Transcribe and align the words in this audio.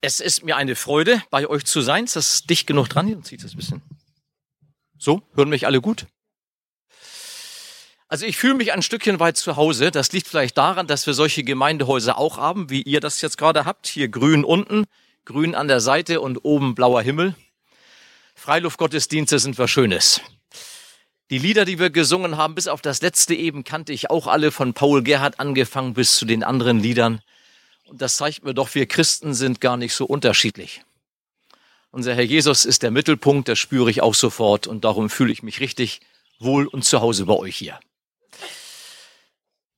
Es 0.00 0.20
ist 0.20 0.44
mir 0.44 0.56
eine 0.56 0.76
Freude, 0.76 1.22
bei 1.30 1.48
euch 1.48 1.64
zu 1.64 1.80
sein. 1.80 2.04
Ist 2.04 2.16
das 2.16 2.42
dicht 2.42 2.66
genug 2.66 2.88
dran? 2.88 3.06
Hier 3.06 3.20
zieht 3.22 3.42
es 3.42 3.52
ein 3.52 3.56
bisschen. 3.56 3.82
So, 4.96 5.22
hören 5.34 5.48
mich 5.48 5.66
alle 5.66 5.80
gut? 5.80 6.06
Also 8.06 8.24
ich 8.24 8.36
fühle 8.36 8.54
mich 8.54 8.72
ein 8.72 8.82
Stückchen 8.82 9.20
weit 9.20 9.36
zu 9.36 9.56
Hause. 9.56 9.90
Das 9.90 10.12
liegt 10.12 10.28
vielleicht 10.28 10.56
daran, 10.56 10.86
dass 10.86 11.06
wir 11.06 11.14
solche 11.14 11.42
Gemeindehäuser 11.42 12.16
auch 12.16 12.38
haben, 12.38 12.70
wie 12.70 12.82
ihr 12.82 13.00
das 13.00 13.20
jetzt 13.20 13.38
gerade 13.38 13.64
habt. 13.64 13.86
Hier 13.86 14.08
grün 14.08 14.44
unten, 14.44 14.84
grün 15.24 15.54
an 15.54 15.68
der 15.68 15.80
Seite 15.80 16.20
und 16.20 16.38
oben 16.38 16.74
blauer 16.74 17.02
Himmel. 17.02 17.34
Freiluftgottesdienste 18.34 19.38
sind 19.38 19.58
was 19.58 19.70
Schönes. 19.70 20.20
Die 21.30 21.38
Lieder, 21.38 21.66
die 21.66 21.78
wir 21.78 21.90
gesungen 21.90 22.38
haben, 22.38 22.54
bis 22.54 22.68
auf 22.68 22.80
das 22.80 23.02
letzte 23.02 23.34
eben 23.34 23.64
kannte 23.64 23.92
ich 23.92 24.10
auch 24.10 24.26
alle 24.26 24.52
von 24.52 24.72
Paul 24.72 25.02
Gerhardt 25.02 25.38
angefangen 25.40 25.92
bis 25.92 26.16
zu 26.16 26.24
den 26.24 26.42
anderen 26.42 26.80
Liedern. 26.80 27.20
Und 27.88 28.02
das 28.02 28.16
zeigt 28.16 28.44
mir 28.44 28.52
doch, 28.52 28.74
wir 28.74 28.86
Christen 28.86 29.32
sind 29.32 29.60
gar 29.62 29.78
nicht 29.78 29.94
so 29.94 30.04
unterschiedlich. 30.04 30.82
Unser 31.90 32.14
Herr 32.14 32.22
Jesus 32.22 32.66
ist 32.66 32.82
der 32.82 32.90
Mittelpunkt, 32.90 33.48
das 33.48 33.58
spüre 33.58 33.90
ich 33.90 34.02
auch 34.02 34.14
sofort 34.14 34.66
und 34.66 34.84
darum 34.84 35.08
fühle 35.08 35.32
ich 35.32 35.42
mich 35.42 35.60
richtig 35.60 36.00
wohl 36.38 36.66
und 36.66 36.84
zu 36.84 37.00
Hause 37.00 37.24
bei 37.24 37.32
euch 37.32 37.56
hier. 37.56 37.80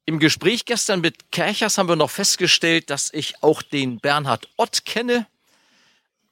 Im 0.06 0.18
Gespräch 0.18 0.64
gestern 0.64 1.00
mit 1.00 1.30
Kerchers 1.30 1.78
haben 1.78 1.88
wir 1.88 1.94
noch 1.94 2.10
festgestellt, 2.10 2.90
dass 2.90 3.12
ich 3.14 3.44
auch 3.44 3.62
den 3.62 4.00
Bernhard 4.00 4.48
Ott 4.56 4.84
kenne 4.84 5.28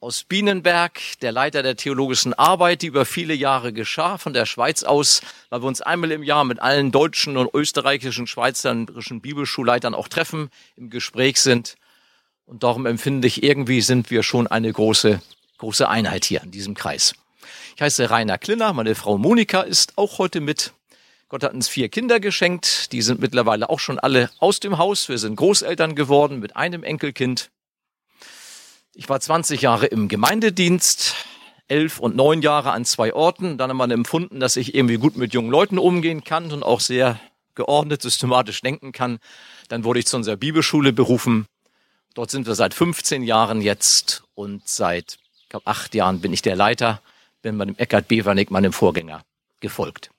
aus 0.01 0.23
Bienenberg, 0.23 1.01
der 1.23 1.33
Leiter 1.33 1.65
der 1.65 1.77
theologischen 1.77 2.33
Arbeit, 2.33 2.83
die 2.83 2.87
über 2.87 3.05
viele 3.05 3.34
Jahre 3.34 3.73
geschah, 3.73 4.16
von 4.16 4.33
der 4.33 4.47
Schweiz 4.47 4.84
aus, 4.84 5.23
weil 5.51 5.61
wir 5.62 5.66
uns 5.66 5.80
einmal 5.80 6.12
im 6.12 6.23
Jahr 6.23 6.45
mit 6.45 6.61
allen 6.61 6.93
deutschen 6.93 7.37
und 7.37 7.52
österreichischen, 7.52 8.29
schweizerischen 8.29 9.21
Bibelschulleitern 9.21 9.95
auch 9.95 10.07
treffen, 10.07 10.51
im 10.77 10.88
Gespräch 10.90 11.40
sind. 11.40 11.74
Und 12.46 12.63
darum 12.63 12.87
empfinde 12.87 13.27
ich, 13.27 13.43
irgendwie 13.43 13.80
sind 13.80 14.10
wir 14.10 14.23
schon 14.23 14.46
eine 14.46 14.73
große, 14.73 15.21
große 15.59 15.88
Einheit 15.88 16.24
hier 16.24 16.43
in 16.45 16.52
diesem 16.52 16.74
Kreis. 16.74 17.15
Ich 17.74 17.83
heiße 17.83 18.09
Rainer 18.09 18.38
Klinner, 18.38 18.73
meine 18.73 18.95
Frau 18.95 19.18
Monika 19.18 19.62
ist 19.62 19.95
auch 19.96 20.18
heute 20.18 20.40
mit. 20.40 20.73
Gott 21.29 21.43
hat 21.43 21.52
uns 21.52 21.68
vier 21.68 21.88
Kinder 21.88 22.21
geschenkt, 22.21 22.93
die 22.93 23.02
sind 23.02 23.21
mittlerweile 23.21 23.68
auch 23.68 23.80
schon 23.80 23.99
alle 23.99 24.30
aus 24.38 24.60
dem 24.60 24.79
Haus. 24.79 25.09
Wir 25.09 25.18
sind 25.18 25.35
Großeltern 25.35 25.96
geworden 25.96 26.38
mit 26.38 26.57
einem 26.57 26.85
Enkelkind. 26.85 27.51
Ich 28.99 29.09
war 29.09 29.21
20 29.21 29.63
Jahre 29.63 29.87
im 29.87 30.09
Gemeindedienst, 30.09 31.15
elf 31.68 32.01
und 32.01 32.16
neun 32.16 32.43
Jahre 32.43 32.73
an 32.73 32.85
zwei 32.85 33.15
Orten. 33.15 33.57
Dann 33.57 33.71
haben 33.71 33.77
wir 33.77 33.88
empfunden, 33.95 34.40
dass 34.40 34.57
ich 34.57 34.74
irgendwie 34.74 34.96
gut 34.96 35.16
mit 35.16 35.32
jungen 35.32 35.52
Leuten 35.52 35.79
umgehen 35.79 36.24
kann 36.24 36.51
und 36.51 36.65
auch 36.65 36.80
sehr 36.80 37.21
geordnet, 37.55 38.02
systematisch 38.02 38.60
denken 38.60 38.90
kann. 38.90 39.21
Dann 39.68 39.85
wurde 39.85 40.01
ich 40.01 40.09
zu 40.09 40.16
unserer 40.16 40.35
Bibelschule 40.35 40.93
berufen. 40.93 41.46
Dort 42.15 42.32
sind 42.32 42.49
wir 42.49 42.57
seit 42.57 42.74
15 42.74 43.23
Jahren 43.23 43.63
jetzt 43.63 44.24
und 44.35 44.66
seit 44.66 45.18
ich 45.43 45.49
glaube, 45.49 45.68
acht 45.68 45.95
Jahren 45.95 46.21
bin 46.21 46.33
ich 46.33 46.43
der 46.43 46.57
Leiter, 46.57 47.01
bin 47.40 47.57
bei 47.57 47.66
dem 47.66 47.77
Eckhard 47.77 48.09
Bevernick, 48.09 48.51
meinem 48.51 48.73
Vorgänger, 48.73 49.23
gefolgt. 49.60 50.10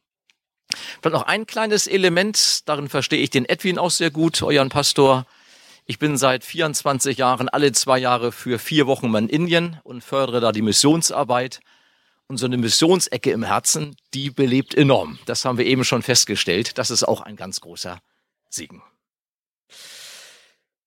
Vielleicht 1.02 1.16
noch 1.16 1.23
ein 1.23 1.45
kleines 1.45 1.86
Element, 1.86 2.61
darin 2.69 2.88
verstehe 2.88 3.19
ich 3.19 3.30
den 3.30 3.43
Edwin 3.43 3.77
auch 3.77 3.91
sehr 3.91 4.09
gut, 4.09 4.41
euren 4.41 4.69
Pastor. 4.69 5.25
Ich 5.89 5.97
bin 5.97 6.17
seit 6.17 6.45
24 6.45 7.17
Jahren 7.17 7.49
alle 7.49 7.71
zwei 7.71 7.97
Jahre 7.97 8.31
für 8.31 8.59
vier 8.59 8.85
Wochen 8.85 9.11
in 9.15 9.27
Indien 9.27 9.79
und 9.83 10.03
fördere 10.03 10.39
da 10.39 10.51
die 10.51 10.61
Missionsarbeit. 10.61 11.61
Und 12.27 12.37
so 12.37 12.45
eine 12.45 12.57
Missionsecke 12.57 13.31
im 13.31 13.41
Herzen, 13.41 13.95
die 14.13 14.29
belebt 14.29 14.75
enorm. 14.75 15.17
Das 15.25 15.45
haben 15.45 15.57
wir 15.57 15.65
eben 15.65 15.83
schon 15.83 16.03
festgestellt. 16.03 16.77
Das 16.77 16.91
ist 16.91 17.05
auch 17.05 17.21
ein 17.21 17.35
ganz 17.35 17.59
großer 17.59 18.03
Segen. 18.51 18.83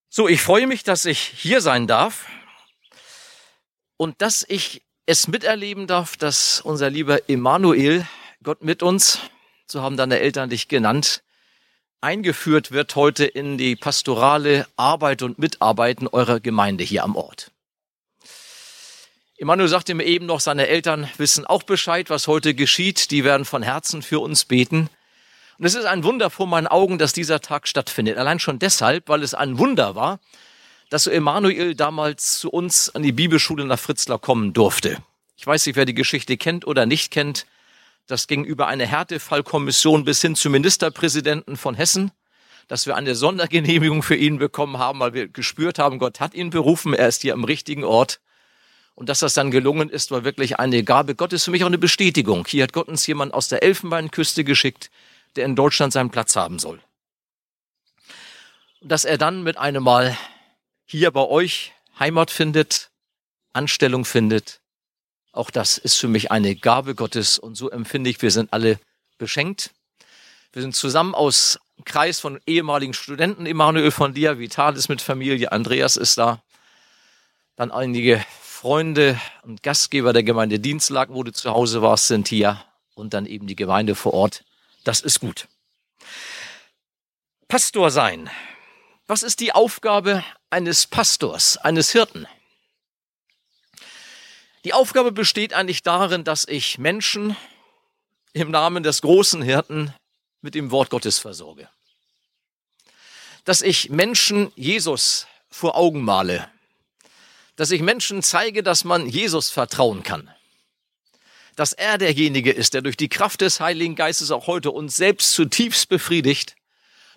So, 0.08 0.28
ich 0.28 0.40
freue 0.40 0.68
mich, 0.68 0.84
dass 0.84 1.04
ich 1.04 1.18
hier 1.18 1.60
sein 1.60 1.88
darf 1.88 2.28
und 3.96 4.22
dass 4.22 4.46
ich 4.48 4.84
es 5.06 5.26
miterleben 5.26 5.88
darf, 5.88 6.16
dass 6.16 6.60
unser 6.60 6.90
lieber 6.90 7.28
Emanuel, 7.28 8.06
Gott 8.44 8.62
mit 8.62 8.84
uns, 8.84 9.18
so 9.66 9.82
haben 9.82 9.96
deine 9.96 10.20
Eltern 10.20 10.48
dich 10.48 10.68
genannt, 10.68 11.24
eingeführt 12.02 12.72
wird 12.72 12.94
heute 12.96 13.24
in 13.24 13.56
die 13.56 13.76
pastorale 13.76 14.66
Arbeit 14.76 15.22
und 15.22 15.38
Mitarbeiten 15.38 16.08
eurer 16.08 16.40
Gemeinde 16.40 16.84
hier 16.84 17.04
am 17.04 17.16
Ort. 17.16 17.50
Emanuel 19.38 19.68
sagte 19.68 19.94
mir 19.94 20.04
eben 20.04 20.26
noch, 20.26 20.40
seine 20.40 20.68
Eltern 20.68 21.08
wissen 21.16 21.46
auch 21.46 21.62
Bescheid, 21.62 22.10
was 22.10 22.28
heute 22.28 22.54
geschieht. 22.54 23.10
Die 23.10 23.24
werden 23.24 23.44
von 23.44 23.62
Herzen 23.62 24.02
für 24.02 24.20
uns 24.20 24.44
beten. 24.44 24.88
Und 25.58 25.66
es 25.66 25.74
ist 25.74 25.84
ein 25.84 26.04
Wunder 26.04 26.30
vor 26.30 26.46
meinen 26.46 26.66
Augen, 26.66 26.98
dass 26.98 27.12
dieser 27.12 27.40
Tag 27.40 27.66
stattfindet. 27.66 28.18
Allein 28.18 28.38
schon 28.38 28.58
deshalb, 28.58 29.08
weil 29.08 29.22
es 29.22 29.34
ein 29.34 29.58
Wunder 29.58 29.94
war, 29.94 30.20
dass 30.90 31.04
so 31.04 31.10
Emanuel 31.10 31.74
damals 31.74 32.38
zu 32.38 32.50
uns 32.50 32.94
an 32.94 33.02
die 33.02 33.12
Bibelschule 33.12 33.64
nach 33.64 33.78
Fritzlar 33.78 34.18
kommen 34.18 34.52
durfte. 34.52 34.98
Ich 35.36 35.46
weiß 35.46 35.66
nicht, 35.66 35.76
wer 35.76 35.86
die 35.86 35.94
Geschichte 35.94 36.36
kennt 36.36 36.66
oder 36.66 36.86
nicht 36.86 37.10
kennt. 37.10 37.46
Das 38.06 38.26
ging 38.26 38.44
über 38.44 38.66
eine 38.66 38.86
Härtefallkommission 38.86 40.04
bis 40.04 40.20
hin 40.20 40.34
zum 40.34 40.52
Ministerpräsidenten 40.52 41.56
von 41.56 41.74
Hessen, 41.74 42.10
dass 42.68 42.86
wir 42.86 42.96
eine 42.96 43.14
Sondergenehmigung 43.14 44.02
für 44.02 44.16
ihn 44.16 44.38
bekommen 44.38 44.78
haben, 44.78 45.00
weil 45.00 45.14
wir 45.14 45.28
gespürt 45.28 45.78
haben, 45.78 45.98
Gott 45.98 46.20
hat 46.20 46.34
ihn 46.34 46.50
berufen, 46.50 46.94
er 46.94 47.08
ist 47.08 47.22
hier 47.22 47.34
am 47.34 47.44
richtigen 47.44 47.84
Ort. 47.84 48.20
Und 48.94 49.08
dass 49.08 49.20
das 49.20 49.34
dann 49.34 49.50
gelungen 49.50 49.88
ist, 49.88 50.10
war 50.10 50.24
wirklich 50.24 50.58
eine 50.58 50.82
Gabe 50.82 51.14
Gottes, 51.14 51.44
für 51.44 51.50
mich 51.50 51.62
auch 51.62 51.68
eine 51.68 51.78
Bestätigung. 51.78 52.46
Hier 52.46 52.64
hat 52.64 52.72
Gott 52.72 52.88
uns 52.88 53.06
jemand 53.06 53.34
aus 53.34 53.48
der 53.48 53.62
Elfenbeinküste 53.62 54.44
geschickt, 54.44 54.90
der 55.36 55.44
in 55.44 55.56
Deutschland 55.56 55.92
seinen 55.92 56.10
Platz 56.10 56.36
haben 56.36 56.58
soll. 56.58 56.80
Dass 58.80 59.04
er 59.04 59.16
dann 59.16 59.42
mit 59.42 59.56
einem 59.56 59.82
Mal 59.82 60.16
hier 60.84 61.10
bei 61.10 61.22
euch 61.22 61.72
Heimat 61.98 62.30
findet, 62.30 62.90
Anstellung 63.52 64.04
findet, 64.04 64.61
auch 65.32 65.50
das 65.50 65.78
ist 65.78 65.96
für 65.96 66.08
mich 66.08 66.30
eine 66.30 66.54
Gabe 66.54 66.94
Gottes 66.94 67.38
und 67.38 67.56
so 67.56 67.70
empfinde 67.70 68.10
ich, 68.10 68.20
wir 68.20 68.30
sind 68.30 68.52
alle 68.52 68.78
beschenkt. 69.18 69.70
Wir 70.52 70.60
sind 70.60 70.76
zusammen 70.76 71.14
aus 71.14 71.58
Kreis 71.86 72.20
von 72.20 72.38
ehemaligen 72.46 72.92
Studenten, 72.92 73.46
Emanuel 73.46 73.90
von 73.90 74.12
dir, 74.12 74.38
Vitalis 74.38 74.88
mit 74.88 75.00
Familie, 75.00 75.50
Andreas 75.50 75.96
ist 75.96 76.18
da. 76.18 76.42
Dann 77.56 77.70
einige 77.70 78.24
Freunde 78.42 79.18
und 79.42 79.62
Gastgeber 79.62 80.12
der 80.12 80.22
Gemeinde 80.22 80.60
Dienstlag, 80.60 81.08
wo 81.10 81.22
du 81.22 81.32
zu 81.32 81.50
Hause 81.50 81.80
warst, 81.80 82.08
sind 82.08 82.28
hier 82.28 82.62
und 82.94 83.14
dann 83.14 83.26
eben 83.26 83.46
die 83.46 83.56
Gemeinde 83.56 83.94
vor 83.94 84.12
Ort. 84.12 84.44
Das 84.84 85.00
ist 85.00 85.20
gut. 85.20 85.48
Pastor 87.48 87.90
sein. 87.90 88.30
Was 89.06 89.22
ist 89.22 89.40
die 89.40 89.52
Aufgabe 89.52 90.22
eines 90.50 90.86
Pastors, 90.86 91.56
eines 91.56 91.90
Hirten? 91.90 92.26
Die 94.64 94.74
Aufgabe 94.74 95.10
besteht 95.10 95.54
eigentlich 95.54 95.82
darin, 95.82 96.22
dass 96.24 96.46
ich 96.46 96.78
Menschen 96.78 97.36
im 98.32 98.50
Namen 98.50 98.82
des 98.82 99.02
großen 99.02 99.42
Hirten 99.42 99.92
mit 100.40 100.54
dem 100.54 100.70
Wort 100.70 100.90
Gottes 100.90 101.18
versorge. 101.18 101.68
Dass 103.44 103.60
ich 103.60 103.90
Menschen 103.90 104.52
Jesus 104.54 105.26
vor 105.50 105.76
Augen 105.76 106.02
male. 106.02 106.48
Dass 107.56 107.72
ich 107.72 107.82
Menschen 107.82 108.22
zeige, 108.22 108.62
dass 108.62 108.84
man 108.84 109.08
Jesus 109.08 109.50
vertrauen 109.50 110.04
kann. 110.04 110.30
Dass 111.56 111.72
er 111.72 111.98
derjenige 111.98 112.52
ist, 112.52 112.74
der 112.74 112.82
durch 112.82 112.96
die 112.96 113.08
Kraft 113.08 113.40
des 113.40 113.60
Heiligen 113.60 113.96
Geistes 113.96 114.30
auch 114.30 114.46
heute 114.46 114.70
uns 114.70 114.96
selbst 114.96 115.32
zutiefst 115.32 115.88
befriedigt 115.88 116.54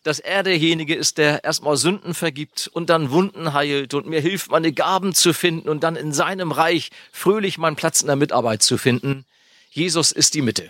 dass 0.05 0.19
er 0.19 0.43
derjenige 0.43 0.93
ist, 0.93 1.17
der 1.17 1.43
erstmal 1.43 1.77
Sünden 1.77 2.13
vergibt 2.13 2.69
und 2.71 2.91
dann 2.91 3.09
Wunden 3.09 3.53
heilt 3.53 3.95
und 3.95 4.05
mir 4.05 4.21
hilft, 4.21 4.51
meine 4.51 4.71
Gaben 4.71 5.15
zu 5.15 5.33
finden 5.33 5.67
und 5.67 5.83
dann 5.83 5.95
in 5.95 6.13
seinem 6.13 6.51
Reich 6.51 6.91
fröhlich 7.11 7.57
meinen 7.57 7.75
Platz 7.75 8.01
in 8.01 8.07
der 8.07 8.15
Mitarbeit 8.15 8.61
zu 8.61 8.77
finden. 8.77 9.25
Jesus 9.71 10.11
ist 10.11 10.35
die 10.35 10.43
Mitte. 10.43 10.69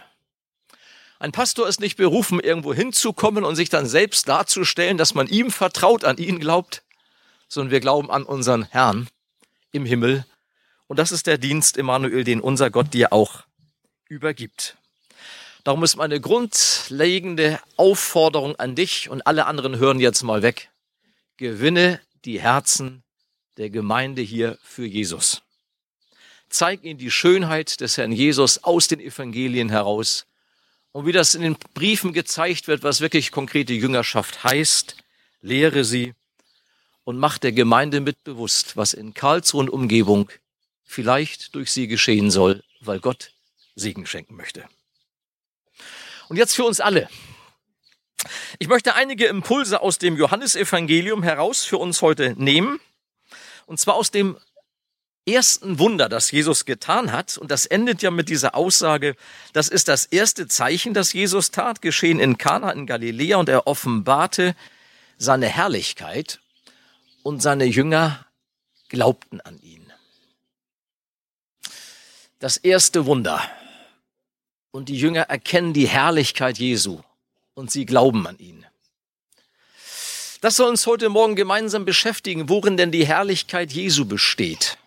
Ein 1.19 1.34
Pastor 1.34 1.68
ist 1.68 1.81
nicht 1.81 1.97
berufen, 1.97 2.40
irgendwo 2.40 2.73
hinzukommen 2.73 3.44
und 3.44 3.57
sich 3.57 3.68
dann 3.68 3.87
selbst 3.87 4.29
darzustellen, 4.29 4.97
dass 4.97 5.14
man 5.14 5.28
ihm 5.28 5.52
vertraut, 5.52 6.05
an 6.05 6.17
ihn 6.17 6.40
glaubt, 6.40 6.84
sondern 7.49 7.72
wir 7.72 7.82
glauben 7.82 8.09
an 8.09 8.23
unseren 8.23 8.64
Herrn 8.64 9.09
im 9.73 9.85
Himmel. 9.85 10.26
Und 10.87 10.97
das 10.97 11.11
ist 11.11 11.28
der 11.28 11.37
Dienst, 11.37 11.78
Emanuel, 11.78 12.23
den 12.23 12.40
unser 12.40 12.70
Gott 12.70 12.93
dir 12.93 13.11
auch 13.11 13.43
übergibt. 14.08 14.78
Darum 15.66 15.84
ist 15.84 15.96
meine 15.96 16.22
grundlegende 16.22 17.59
Aufforderung 17.76 18.56
an 18.58 18.76
dich 18.76 19.09
und 19.09 19.26
alle 19.26 19.47
anderen 19.47 19.79
hören 19.79 20.00
jetzt 20.00 20.22
mal 20.22 20.44
weg. 20.44 20.70
Gewinne 21.38 22.00
die 22.23 22.40
Herzen 22.40 23.03
der 23.58 23.72
Gemeinde 23.72 24.22
hier 24.22 24.59
für 24.62 24.85
Jesus. 24.85 25.41
Zeig 26.50 26.84
ihnen 26.84 27.00
die 27.00 27.09
Schönheit 27.09 27.82
des 27.82 27.97
Herrn 27.97 28.12
Jesus 28.12 28.64
aus 28.64 28.88
den 28.88 29.00
Evangelien 29.00 29.70
heraus. 29.70 30.28
Und 30.91 31.08
wie 31.08 31.12
das 31.12 31.34
in 31.34 31.41
den 31.41 31.58
Briefen 31.73 32.14
gezeigt 32.14 32.68
wird, 32.68 32.84
was 32.84 33.02
wirklich 33.02 33.32
konkrete 33.32 33.73
Jüngerschaft 33.73 34.44
heißt, 34.44 34.96
lehre 35.41 35.84
sie 35.84 36.14
und 37.06 37.18
mach 37.18 37.40
der 37.40 37.53
Gemeinde 37.53 38.02
mit 38.02 38.23
bewusst, 38.23 38.78
was 38.78 38.94
in 38.94 39.16
Karlsruhe 39.16 39.61
und 39.61 39.72
Umgebung 39.72 40.29
vielleicht 40.84 41.56
durch 41.56 41.72
sie 41.72 41.88
geschehen 41.88 42.29
soll, 42.29 42.64
weil 42.82 43.00
Gott 43.00 43.32
Segen 43.73 44.06
schenken 44.06 44.35
möchte. 44.35 44.70
Und 46.27 46.37
jetzt 46.37 46.55
für 46.55 46.63
uns 46.63 46.79
alle. 46.79 47.09
Ich 48.59 48.67
möchte 48.67 48.95
einige 48.95 49.25
Impulse 49.25 49.81
aus 49.81 49.97
dem 49.99 50.17
Johannesevangelium 50.17 51.23
heraus 51.23 51.63
für 51.63 51.77
uns 51.77 52.01
heute 52.01 52.33
nehmen. 52.37 52.79
Und 53.66 53.79
zwar 53.79 53.95
aus 53.95 54.11
dem 54.11 54.37
ersten 55.27 55.79
Wunder, 55.79 56.07
das 56.07 56.31
Jesus 56.31 56.66
getan 56.66 57.11
hat, 57.11 57.37
und 57.37 57.49
das 57.49 57.66
endet 57.66 58.01
ja 58.01 58.11
mit 58.11 58.29
dieser 58.29 58.55
Aussage, 58.55 59.16
das 59.53 59.69
ist 59.69 59.87
das 59.87 60.05
erste 60.05 60.47
Zeichen, 60.47 60.93
das 60.93 61.13
Jesus 61.13 61.51
tat, 61.51 61.81
geschehen 61.81 62.19
in 62.19 62.37
Kana 62.37 62.72
in 62.72 62.85
Galiläa, 62.85 63.37
und 63.37 63.49
er 63.49 63.66
offenbarte 63.67 64.55
seine 65.17 65.47
Herrlichkeit, 65.47 66.39
und 67.23 67.41
seine 67.41 67.66
Jünger 67.66 68.23
glaubten 68.87 69.41
an 69.41 69.59
ihn. 69.61 69.91
Das 72.37 72.57
erste 72.57 73.07
Wunder. 73.07 73.41
Und 74.75 74.89
die 74.89 74.97
Jünger 74.97 75.22
erkennen 75.22 75.72
die 75.72 75.87
Herrlichkeit 75.87 76.57
Jesu 76.57 76.99
und 77.53 77.72
sie 77.72 77.85
glauben 77.85 78.27
an 78.27 78.37
ihn. 78.39 78.66
Das 80.41 80.57
soll 80.57 80.67
uns 80.67 80.85
heute 80.85 81.07
Morgen 81.07 81.37
gemeinsam 81.37 81.85
beschäftigen, 81.85 82.49
worin 82.49 82.75
denn 82.75 82.91
die 82.91 83.07
Herrlichkeit 83.07 83.72
Jesu 83.72 84.03
besteht. 84.03 84.77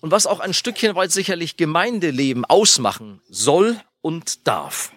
Und 0.00 0.12
was 0.12 0.28
auch 0.28 0.38
ein 0.38 0.54
Stückchen 0.54 0.94
weit 0.94 1.10
sicherlich 1.10 1.56
Gemeindeleben 1.56 2.44
ausmachen 2.44 3.20
soll 3.28 3.76
und 4.02 4.46
darf. 4.46 4.92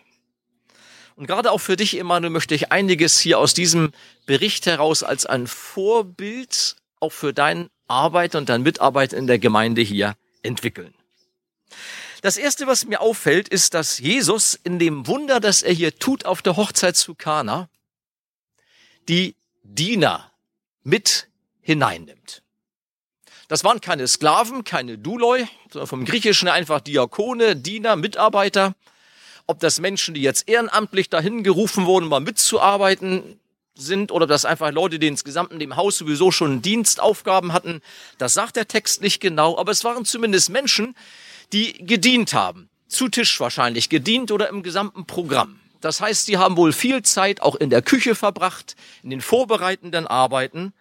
Und 1.15 1.25
gerade 1.25 1.49
auch 1.51 1.57
für 1.57 1.75
dich, 1.75 1.97
Emanuel, 1.97 2.29
möchte 2.29 2.53
ich 2.53 2.71
einiges 2.71 3.19
hier 3.19 3.39
aus 3.39 3.55
diesem 3.55 3.91
Bericht 4.27 4.67
heraus 4.67 5.01
als 5.01 5.25
ein 5.25 5.47
Vorbild 5.47 6.75
auch 6.99 7.11
für 7.11 7.33
deine 7.33 7.71
Arbeit 7.87 8.35
und 8.35 8.49
deine 8.49 8.63
Mitarbeit 8.63 9.13
in 9.13 9.25
der 9.25 9.39
Gemeinde 9.39 9.81
hier 9.81 10.15
entwickeln. 10.43 10.93
Das 12.25 12.37
erste, 12.37 12.65
was 12.65 12.85
mir 12.85 13.01
auffällt, 13.01 13.49
ist, 13.49 13.75
dass 13.75 13.99
Jesus 13.99 14.59
in 14.63 14.79
dem 14.79 15.05
Wunder, 15.05 15.39
das 15.39 15.61
er 15.61 15.73
hier 15.73 15.99
tut 15.99 16.25
auf 16.25 16.41
der 16.41 16.57
Hochzeit 16.57 16.97
zu 16.97 17.13
Kana, 17.13 17.69
die 19.07 19.35
Diener 19.61 20.31
mit 20.81 21.27
hineinnimmt. 21.61 22.41
Das 23.47 23.63
waren 23.63 23.79
keine 23.79 24.07
Sklaven, 24.07 24.63
keine 24.63 24.97
Duloi, 24.97 25.45
sondern 25.69 25.87
vom 25.87 26.03
Griechischen 26.03 26.47
einfach 26.47 26.81
Diakone, 26.81 27.55
Diener, 27.55 27.95
Mitarbeiter. 27.95 28.73
Ob 29.45 29.59
das 29.59 29.79
Menschen, 29.79 30.15
die 30.15 30.23
jetzt 30.23 30.49
ehrenamtlich 30.49 31.11
dahin 31.11 31.43
gerufen 31.43 31.85
wurden, 31.85 32.07
mal 32.07 32.21
mitzuarbeiten 32.21 33.39
sind, 33.75 34.11
oder 34.11 34.23
ob 34.23 34.29
das 34.29 34.45
einfach 34.45 34.71
Leute, 34.71 34.97
die 34.97 35.05
insgesamt 35.05 35.51
in 35.51 35.59
dem 35.59 35.75
Haus 35.75 35.99
sowieso 35.99 36.31
schon 36.31 36.63
Dienstaufgaben 36.63 37.53
hatten, 37.53 37.83
das 38.17 38.33
sagt 38.33 38.55
der 38.55 38.67
Text 38.67 39.03
nicht 39.03 39.19
genau, 39.19 39.59
aber 39.59 39.71
es 39.71 39.83
waren 39.83 40.05
zumindest 40.05 40.49
Menschen, 40.49 40.95
die 41.55 41.85
gedient 41.85 42.33
haben. 42.33 42.69
Zu 42.89 43.07
Tisch 43.07 43.39
wahrscheinlich 43.39 43.87
gedient 43.87 44.31
oder 44.31 44.49
im 44.49 44.61
gesamten 44.61 45.05
Programm. 45.05 45.57
Das 45.79 46.01
heißt, 46.01 46.25
sie 46.25 46.37
haben 46.37 46.57
wohl 46.57 46.73
viel 46.73 47.01
Zeit 47.01 47.41
auch 47.41 47.55
in 47.55 47.69
der 47.69 47.81
Küche 47.81 48.13
verbracht, 48.13 48.75
in 49.03 49.09
den 49.09 49.21
vorbereitenden 49.21 50.05
Arbeiten 50.05 50.73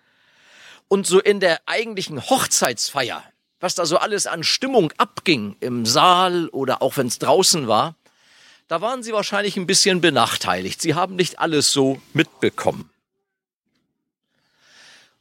und 0.89 1.07
so 1.07 1.21
in 1.21 1.39
der 1.39 1.61
eigentlichen 1.67 2.29
Hochzeitsfeier, 2.29 3.23
was 3.61 3.77
da 3.77 3.87
so 3.87 3.99
alles 3.99 4.27
an 4.27 4.43
Stimmung 4.43 4.93
abging 4.97 5.57
im 5.61 5.87
Saal 5.87 6.49
oder 6.49 6.83
auch 6.83 6.97
wenn 6.97 7.07
es 7.07 7.21
draußen 7.21 7.69
war, 7.69 7.95
da 8.67 8.81
waren 8.81 9.05
sie 9.05 9.13
wahrscheinlich 9.13 9.57
ein 9.57 9.67
bisschen 9.67 10.01
benachteiligt. 10.01 10.83
Sie 10.83 10.95
haben 10.95 11.15
nicht 11.15 11.39
alles 11.39 11.73
so 11.73 12.01
mitbekommen. 12.15 12.91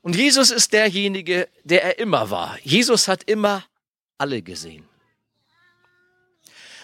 Und 0.02 0.16
Jesus 0.16 0.50
ist 0.50 0.74
derjenige, 0.74 1.48
der 1.64 1.84
er 1.84 2.00
immer 2.00 2.32
war. 2.32 2.58
Jesus 2.64 3.08
hat 3.08 3.24
immer 3.26 3.64
alle 4.18 4.42
gesehen. 4.42 4.88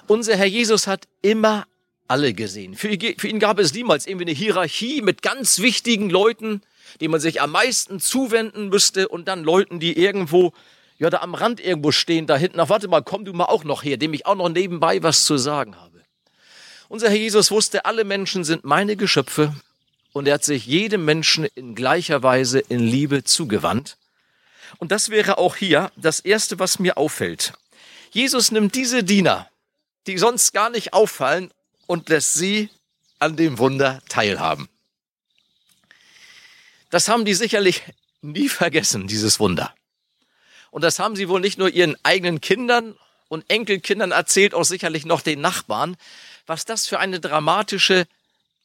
Unser 0.10 0.38
Herr 0.38 0.48
Jesus 0.48 0.88
hat 0.88 1.08
immer 1.22 1.68
alle 2.08 2.34
gesehen. 2.34 2.74
Für, 2.74 2.88
ihn 2.88 3.38
gab 3.38 3.60
es 3.60 3.76
niemals 3.76 4.08
irgendwie 4.08 4.26
eine 4.26 4.36
Hierarchie 4.36 5.04
mit 5.04 5.22
ganz 5.22 5.60
wichtigen 5.60 6.10
Leuten, 6.10 6.64
denen 7.00 7.12
man 7.12 7.20
sich 7.20 7.44
am 7.44 7.52
meisten 7.52 8.00
zuwenden 8.00 8.70
müsste 8.70 9.08
und 9.08 9.28
dann 9.28 9.44
Leuten, 9.44 9.80
die 9.80 9.96
irgendwo, 9.96 10.52
ja, 10.98 11.12
da 11.12 11.20
am 11.20 11.36
Rand 11.36 11.60
irgendwo 11.60 11.92
stehen, 11.92 12.26
da 12.26 12.38
hinten, 12.38 12.60
ach, 12.60 12.70
warte 12.70 12.88
mal, 12.88 13.04
komm 13.04 13.24
du 13.24 13.34
mal 13.34 13.46
auch 13.46 13.64
noch 13.64 13.84
her, 13.84 13.98
dem 13.98 14.16
ich 14.16 14.26
auch 14.26 14.34
noch 14.34 14.50
nebenbei 14.50 15.04
was 15.04 15.26
zu 15.26 15.38
sagen 15.38 15.76
habe. 15.76 16.02
Unser 16.88 17.10
Herr 17.10 17.18
Jesus 17.18 17.52
wusste, 17.52 17.86
alle 17.86 18.04
Menschen 18.04 18.44
sind 18.44 18.64
meine 18.64 18.96
Geschöpfe 18.96 19.54
und 20.12 20.28
er 20.28 20.34
hat 20.34 20.44
sich 20.44 20.66
jedem 20.66 21.06
Menschen 21.06 21.46
in 21.54 21.76
gleicher 21.76 22.24
Weise 22.24 22.58
in 22.58 22.80
Liebe 22.80 23.26
zugewandt. 23.26 23.98
Und 24.80 24.92
das 24.92 25.12
wäre 25.12 25.38
auch 25.38 25.56
hier 25.56 25.92
das 25.98 26.20
Erste, 26.20 26.58
was 26.58 26.80
mir 26.80 26.98
auffällt. 26.98 27.54
Jesus 28.10 28.52
nimmt 28.52 28.74
diese 28.74 29.04
Diener, 29.04 29.49
die 30.10 30.18
sonst 30.18 30.54
gar 30.54 30.70
nicht 30.70 30.94
auffallen, 30.94 31.52
und 31.90 32.08
lässt 32.10 32.36
sie 32.36 32.70
an 33.18 33.36
dem 33.36 33.58
Wunder 33.58 34.00
teilhaben. 34.10 34.70
Das 36.92 37.08
haben 37.08 37.26
die 37.26 37.34
sicherlich 37.34 37.82
nie 38.22 38.48
vergessen, 38.48 39.08
dieses 39.08 39.40
Wunder. 39.40 39.74
Und 40.70 40.84
das 40.84 41.00
haben 41.00 41.16
sie 41.16 41.30
wohl 41.30 41.42
nicht 41.42 41.58
nur 41.58 41.70
ihren 41.70 41.98
eigenen 42.04 42.42
Kindern 42.42 42.96
und 43.28 43.50
Enkelkindern 43.50 44.12
erzählt, 44.12 44.54
auch 44.54 44.66
sicherlich 44.66 45.06
noch 45.06 45.22
den 45.22 45.42
Nachbarn, 45.42 45.98
was 46.46 46.64
das 46.64 46.88
für 46.88 47.00
eine 47.00 47.20
dramatische 47.20 48.06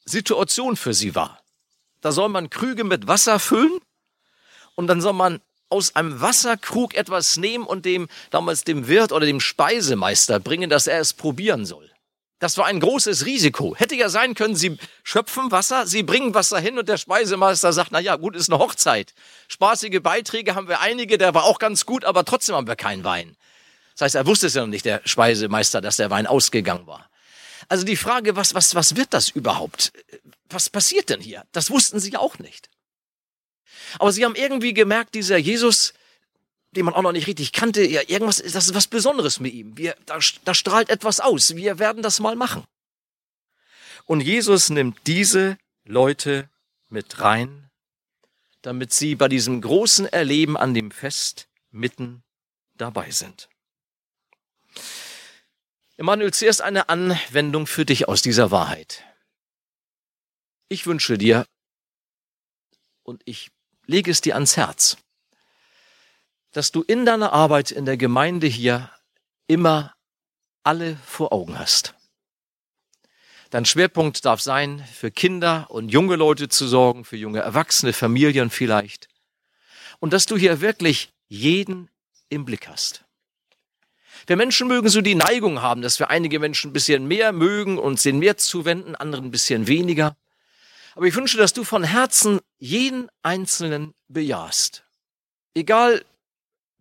Situation 0.05 0.75
für 0.75 0.93
sie 0.93 1.15
war. 1.15 1.41
Da 2.01 2.11
soll 2.11 2.29
man 2.29 2.51
Krüge 2.51 2.83
mit 2.83 3.07
Wasser 3.07 3.39
füllen 3.39 3.79
und 4.75 4.85
dann 4.85 5.01
soll 5.01 5.13
man 5.13 5.41
aus 5.75 5.95
einem 5.95 6.21
Wasserkrug 6.21 6.95
etwas 6.95 7.35
nehmen 7.35 7.65
und 7.65 7.83
dem 7.83 8.07
damals 8.31 8.63
dem 8.63 8.87
Wirt 8.87 9.11
oder 9.11 9.25
dem 9.25 9.41
Speisemeister 9.41 10.39
bringen, 10.39 10.69
dass 10.69 10.87
er 10.87 11.01
es 11.01 11.13
probieren 11.13 11.65
soll. 11.65 11.91
Das 12.39 12.57
war 12.57 12.65
ein 12.65 12.79
großes 12.79 13.25
Risiko. 13.25 13.75
Hätte 13.75 13.95
ja 13.95 14.07
sein 14.07 14.35
können, 14.35 14.55
sie 14.55 14.77
schöpfen 15.03 15.51
Wasser, 15.51 15.85
sie 15.85 16.03
bringen 16.03 16.33
Wasser 16.33 16.59
hin 16.59 16.79
und 16.79 16.87
der 16.87 16.97
Speisemeister 16.97 17.73
sagt, 17.73 17.91
na 17.91 17.99
ja, 17.99 18.15
gut, 18.15 18.35
ist 18.35 18.49
eine 18.49 18.59
Hochzeit. 18.59 19.13
Spaßige 19.49 20.01
Beiträge 20.01 20.55
haben 20.55 20.69
wir 20.69 20.79
einige, 20.79 21.17
der 21.17 21.33
war 21.33 21.43
auch 21.43 21.59
ganz 21.59 21.85
gut, 21.85 22.05
aber 22.05 22.23
trotzdem 22.23 22.55
haben 22.55 22.67
wir 22.67 22.75
keinen 22.77 23.03
Wein. 23.03 23.35
Das 23.93 24.05
heißt, 24.05 24.15
er 24.15 24.25
wusste 24.27 24.47
es 24.47 24.53
ja 24.53 24.61
noch 24.61 24.67
nicht, 24.67 24.85
der 24.85 25.01
Speisemeister, 25.03 25.81
dass 25.81 25.97
der 25.97 26.09
Wein 26.09 26.27
ausgegangen 26.27 26.87
war. 26.87 27.09
Also 27.67 27.85
die 27.85 27.97
Frage, 27.97 28.35
was, 28.35 28.53
was, 28.53 28.75
was 28.75 28.95
wird 28.95 29.13
das 29.13 29.29
überhaupt? 29.29 29.91
Was 30.49 30.69
passiert 30.69 31.09
denn 31.09 31.21
hier? 31.21 31.43
Das 31.51 31.69
wussten 31.69 31.99
sie 31.99 32.15
auch 32.15 32.39
nicht. 32.39 32.69
Aber 33.99 34.11
sie 34.11 34.25
haben 34.25 34.35
irgendwie 34.35 34.73
gemerkt, 34.73 35.15
dieser 35.15 35.37
Jesus, 35.37 35.93
den 36.71 36.85
man 36.85 36.93
auch 36.93 37.01
noch 37.01 37.11
nicht 37.11 37.27
richtig 37.27 37.51
kannte, 37.51 37.85
ja, 37.85 38.01
irgendwas, 38.07 38.37
das 38.37 38.67
ist 38.67 38.73
was 38.73 38.87
Besonderes 38.87 39.39
mit 39.39 39.53
ihm. 39.53 39.77
Wir, 39.77 39.95
da, 40.05 40.19
da 40.43 40.53
strahlt 40.53 40.89
etwas 40.89 41.19
aus. 41.19 41.55
Wir 41.55 41.79
werden 41.79 42.03
das 42.03 42.19
mal 42.19 42.35
machen. 42.35 42.63
Und 44.05 44.21
Jesus 44.21 44.69
nimmt 44.69 44.99
diese 45.07 45.57
Leute 45.83 46.49
mit 46.89 47.21
rein, 47.21 47.69
damit 48.61 48.93
sie 48.93 49.15
bei 49.15 49.27
diesem 49.27 49.61
großen 49.61 50.05
Erleben 50.07 50.57
an 50.57 50.73
dem 50.73 50.91
Fest 50.91 51.47
mitten 51.71 52.23
dabei 52.75 53.11
sind. 53.11 53.49
Emanuel, 55.97 56.33
zuerst 56.33 56.61
eine 56.61 56.89
Anwendung 56.89 57.67
für 57.67 57.85
dich 57.85 58.07
aus 58.07 58.21
dieser 58.21 58.51
Wahrheit. 58.51 59.03
Ich 60.67 60.85
wünsche 60.87 61.17
dir 61.17 61.45
und 63.03 63.21
ich 63.25 63.51
lege 63.87 64.11
es 64.11 64.21
dir 64.21 64.35
ans 64.35 64.57
Herz, 64.57 64.97
dass 66.51 66.71
du 66.71 66.81
in 66.81 67.05
deiner 67.05 67.33
Arbeit 67.33 67.71
in 67.71 67.85
der 67.85 67.97
Gemeinde 67.97 68.47
hier 68.47 68.89
immer 69.47 69.93
alle 70.63 70.97
vor 71.05 71.31
Augen 71.31 71.59
hast. 71.59 71.93
Dein 73.51 73.65
Schwerpunkt 73.65 74.25
darf 74.25 74.41
sein, 74.41 74.83
für 74.93 75.11
Kinder 75.11 75.67
und 75.69 75.89
junge 75.89 76.15
Leute 76.15 76.49
zu 76.49 76.67
sorgen, 76.67 77.05
für 77.05 77.15
junge 77.15 77.39
Erwachsene, 77.39 77.93
Familien 77.93 78.49
vielleicht. 78.49 79.07
Und 79.99 80.13
dass 80.13 80.25
du 80.25 80.35
hier 80.35 80.61
wirklich 80.61 81.13
jeden 81.27 81.89
im 82.29 82.43
Blick 82.43 82.67
hast. 82.67 83.05
Wir 84.27 84.35
Menschen 84.35 84.67
mögen 84.67 84.89
so 84.89 85.01
die 85.01 85.15
Neigung 85.15 85.61
haben, 85.61 85.81
dass 85.81 85.99
wir 85.99 86.09
einige 86.09 86.39
Menschen 86.39 86.71
ein 86.71 86.73
bisschen 86.73 87.07
mehr 87.07 87.31
mögen 87.31 87.77
und 87.77 87.99
sie 87.99 88.11
mehr 88.11 88.37
zuwenden, 88.37 88.95
anderen 88.95 89.25
ein 89.25 89.31
bisschen 89.31 89.67
weniger. 89.67 90.17
Aber 90.95 91.05
ich 91.05 91.15
wünsche, 91.15 91.37
dass 91.37 91.53
du 91.53 91.63
von 91.63 91.83
Herzen 91.83 92.39
jeden 92.57 93.09
Einzelnen 93.21 93.93
bejahst. 94.07 94.85
Egal 95.53 96.05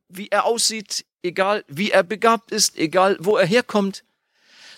wie 0.09 0.29
er 0.29 0.45
aussieht, 0.45 1.05
egal 1.23 1.65
wie 1.67 1.91
er 1.91 2.05
begabt 2.05 2.53
ist, 2.53 2.77
egal 2.77 3.17
wo 3.21 3.37
er 3.37 3.47
herkommt, 3.47 4.05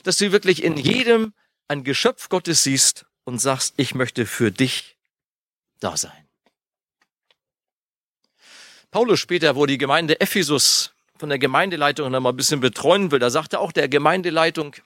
dass 0.05 0.17
du 0.17 0.33
wirklich 0.33 0.65
in 0.65 0.77
jedem 0.77 1.35
ein 1.69 1.85
Geschöpf 1.85 2.29
Gottes 2.29 2.63
siehst 2.63 3.07
und 3.25 3.39
sagst, 3.39 3.75
ich 3.77 3.95
möchte 3.95 4.25
für 4.25 4.51
dich 4.51 4.97
da 5.81 5.97
sein. 5.97 6.27
Paulus 8.91 9.21
später, 9.21 9.57
wo 9.57 9.67
die 9.67 9.79
Gemeinde 9.79 10.21
Ephesus 10.21 10.95
von 11.19 11.29
der 11.29 11.39
Gemeindeleitung 11.39 12.11
noch 12.11 12.21
mal 12.21 12.31
ein 12.31 12.37
bisschen 12.37 12.61
betreuen 12.61 13.11
will, 13.11 13.19
da 13.19 13.29
sagte 13.29 13.61
auch 13.61 13.73
der 13.73 13.89
Gemeindeleitung, 13.89 14.77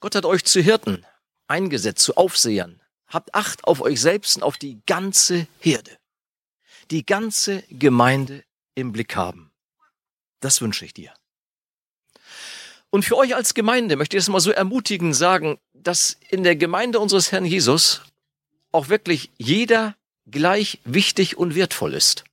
Gott 0.00 0.14
hat 0.14 0.24
euch 0.24 0.44
zu 0.44 0.60
Hirten 0.60 1.04
eingesetzt, 1.46 2.02
zu 2.04 2.16
Aufsehern. 2.16 2.77
Habt 3.08 3.34
Acht 3.34 3.64
auf 3.64 3.80
euch 3.80 4.00
selbst 4.00 4.36
und 4.36 4.42
auf 4.42 4.58
die 4.58 4.80
ganze 4.86 5.46
Herde. 5.60 5.96
Die 6.90 7.04
ganze 7.04 7.62
Gemeinde 7.70 8.44
im 8.74 8.92
Blick 8.92 9.16
haben. 9.16 9.50
Das 10.40 10.60
wünsche 10.60 10.84
ich 10.84 10.94
dir. 10.94 11.12
Und 12.90 13.04
für 13.04 13.16
euch 13.16 13.34
als 13.34 13.54
Gemeinde 13.54 13.96
möchte 13.96 14.16
ich 14.16 14.22
es 14.22 14.28
mal 14.28 14.40
so 14.40 14.50
ermutigend 14.50 15.14
sagen, 15.14 15.58
dass 15.74 16.18
in 16.30 16.42
der 16.42 16.56
Gemeinde 16.56 17.00
unseres 17.00 17.32
Herrn 17.32 17.44
Jesus 17.44 18.02
auch 18.72 18.88
wirklich 18.88 19.30
jeder 19.36 19.96
gleich 20.30 20.80
wichtig 20.84 21.36
und 21.36 21.54
wertvoll 21.54 21.94
ist. 21.94 22.24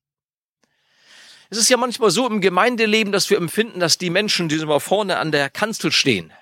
Es 1.49 1.57
ist 1.57 1.69
ja 1.69 1.77
manchmal 1.77 2.09
so 2.09 2.27
im 2.27 2.41
Gemeindeleben, 2.41 3.11
dass 3.13 3.29
wir 3.29 3.37
empfinden, 3.37 3.79
dass 3.79 3.97
die 3.97 4.09
Menschen, 4.09 4.49
die 4.49 4.57
so 4.57 4.65
mal 4.65 4.79
vorne 4.79 5.17
an 5.17 5.31
der 5.31 5.49
Kanzel 5.49 5.91
stehen, 5.91 6.33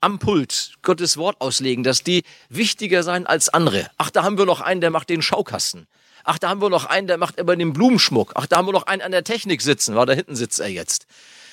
am 0.00 0.18
Pult 0.18 0.74
Gottes 0.82 1.16
Wort 1.16 1.40
auslegen, 1.40 1.84
dass 1.84 2.02
die 2.02 2.22
wichtiger 2.48 3.02
sein 3.02 3.26
als 3.26 3.48
andere. 3.48 3.90
Ach, 3.98 4.10
da 4.10 4.22
haben 4.22 4.38
wir 4.38 4.46
noch 4.46 4.60
einen, 4.60 4.80
der 4.80 4.90
macht 4.90 5.08
den 5.08 5.22
Schaukasten. 5.22 5.86
Ach, 6.24 6.38
da 6.38 6.48
haben 6.48 6.60
wir 6.60 6.70
noch 6.70 6.86
einen, 6.86 7.06
der 7.06 7.18
macht 7.18 7.38
immer 7.38 7.56
den 7.56 7.72
Blumenschmuck. 7.72 8.32
Ach, 8.34 8.46
da 8.46 8.56
haben 8.56 8.66
wir 8.66 8.72
noch 8.72 8.86
einen 8.86 9.02
an 9.02 9.12
der 9.12 9.24
Technik 9.24 9.62
sitzen, 9.62 9.94
weil 9.94 10.06
da 10.06 10.12
hinten 10.12 10.36
sitzt 10.36 10.60
er 10.60 10.68
jetzt. 10.68 11.06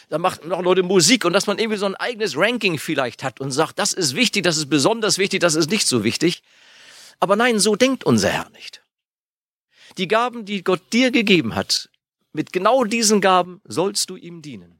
Da 0.09 0.17
macht 0.17 0.45
noch 0.45 0.61
Leute 0.61 0.83
Musik 0.83 1.25
und 1.25 1.33
dass 1.33 1.47
man 1.47 1.59
irgendwie 1.59 1.77
so 1.77 1.85
ein 1.85 1.95
eigenes 1.95 2.37
Ranking 2.37 2.79
vielleicht 2.79 3.23
hat 3.23 3.41
und 3.41 3.51
sagt, 3.51 3.77
das 3.79 3.91
ist 3.91 4.15
wichtig, 4.15 4.43
das 4.43 4.57
ist 4.57 4.69
besonders 4.69 5.17
wichtig, 5.17 5.41
das 5.41 5.55
ist 5.55 5.69
nicht 5.69 5.85
so 5.85 6.03
wichtig. 6.03 6.43
Aber 7.19 7.35
nein, 7.35 7.59
so 7.59 7.75
denkt 7.75 8.05
unser 8.05 8.29
Herr 8.29 8.49
nicht. 8.51 8.81
Die 9.97 10.07
Gaben, 10.07 10.45
die 10.45 10.63
Gott 10.63 10.93
dir 10.93 11.11
gegeben 11.11 11.55
hat, 11.55 11.89
mit 12.31 12.53
genau 12.53 12.83
diesen 12.83 13.19
Gaben 13.19 13.61
sollst 13.65 14.09
du 14.09 14.15
ihm 14.15 14.41
dienen. 14.41 14.76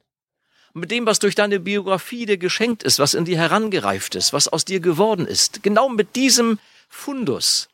Mit 0.78 0.90
dem, 0.90 1.06
was 1.06 1.18
durch 1.18 1.34
deine 1.34 1.60
Biografie 1.60 2.26
dir 2.26 2.38
geschenkt 2.38 2.82
ist, 2.82 2.98
was 2.98 3.14
in 3.14 3.24
dir 3.24 3.36
herangereift 3.36 4.14
ist, 4.14 4.32
was 4.32 4.48
aus 4.48 4.64
dir 4.64 4.80
geworden 4.80 5.26
ist, 5.26 5.62
genau 5.62 5.88
mit 5.88 6.16
diesem 6.16 6.58
Fundus 6.88 7.68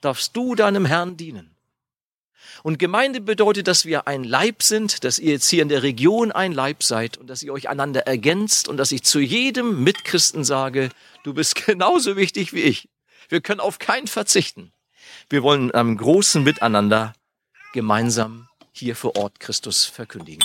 darfst 0.00 0.36
du 0.36 0.54
deinem 0.54 0.86
Herrn 0.86 1.16
dienen. 1.16 1.56
Und 2.62 2.78
Gemeinde 2.78 3.20
bedeutet, 3.20 3.68
dass 3.68 3.84
wir 3.84 4.08
ein 4.08 4.24
Leib 4.24 4.62
sind, 4.62 5.04
dass 5.04 5.18
ihr 5.18 5.32
jetzt 5.32 5.48
hier 5.48 5.62
in 5.62 5.68
der 5.68 5.82
Region 5.82 6.32
ein 6.32 6.52
Leib 6.52 6.82
seid 6.82 7.16
und 7.16 7.28
dass 7.28 7.42
ihr 7.42 7.52
euch 7.52 7.68
einander 7.68 8.06
ergänzt 8.06 8.68
und 8.68 8.76
dass 8.76 8.92
ich 8.92 9.04
zu 9.04 9.20
jedem 9.20 9.84
Mitchristen 9.84 10.42
sage, 10.42 10.88
du 11.22 11.34
bist 11.34 11.54
genauso 11.66 12.16
wichtig 12.16 12.52
wie 12.52 12.62
ich. 12.62 12.88
Wir 13.28 13.40
können 13.40 13.60
auf 13.60 13.78
keinen 13.78 14.06
verzichten. 14.06 14.72
Wir 15.28 15.42
wollen 15.42 15.74
am 15.74 15.96
großen 15.96 16.42
Miteinander 16.42 17.12
gemeinsam 17.72 18.48
hier 18.72 18.96
vor 18.96 19.16
Ort 19.16 19.40
Christus 19.40 19.84
verkündigen. 19.84 20.42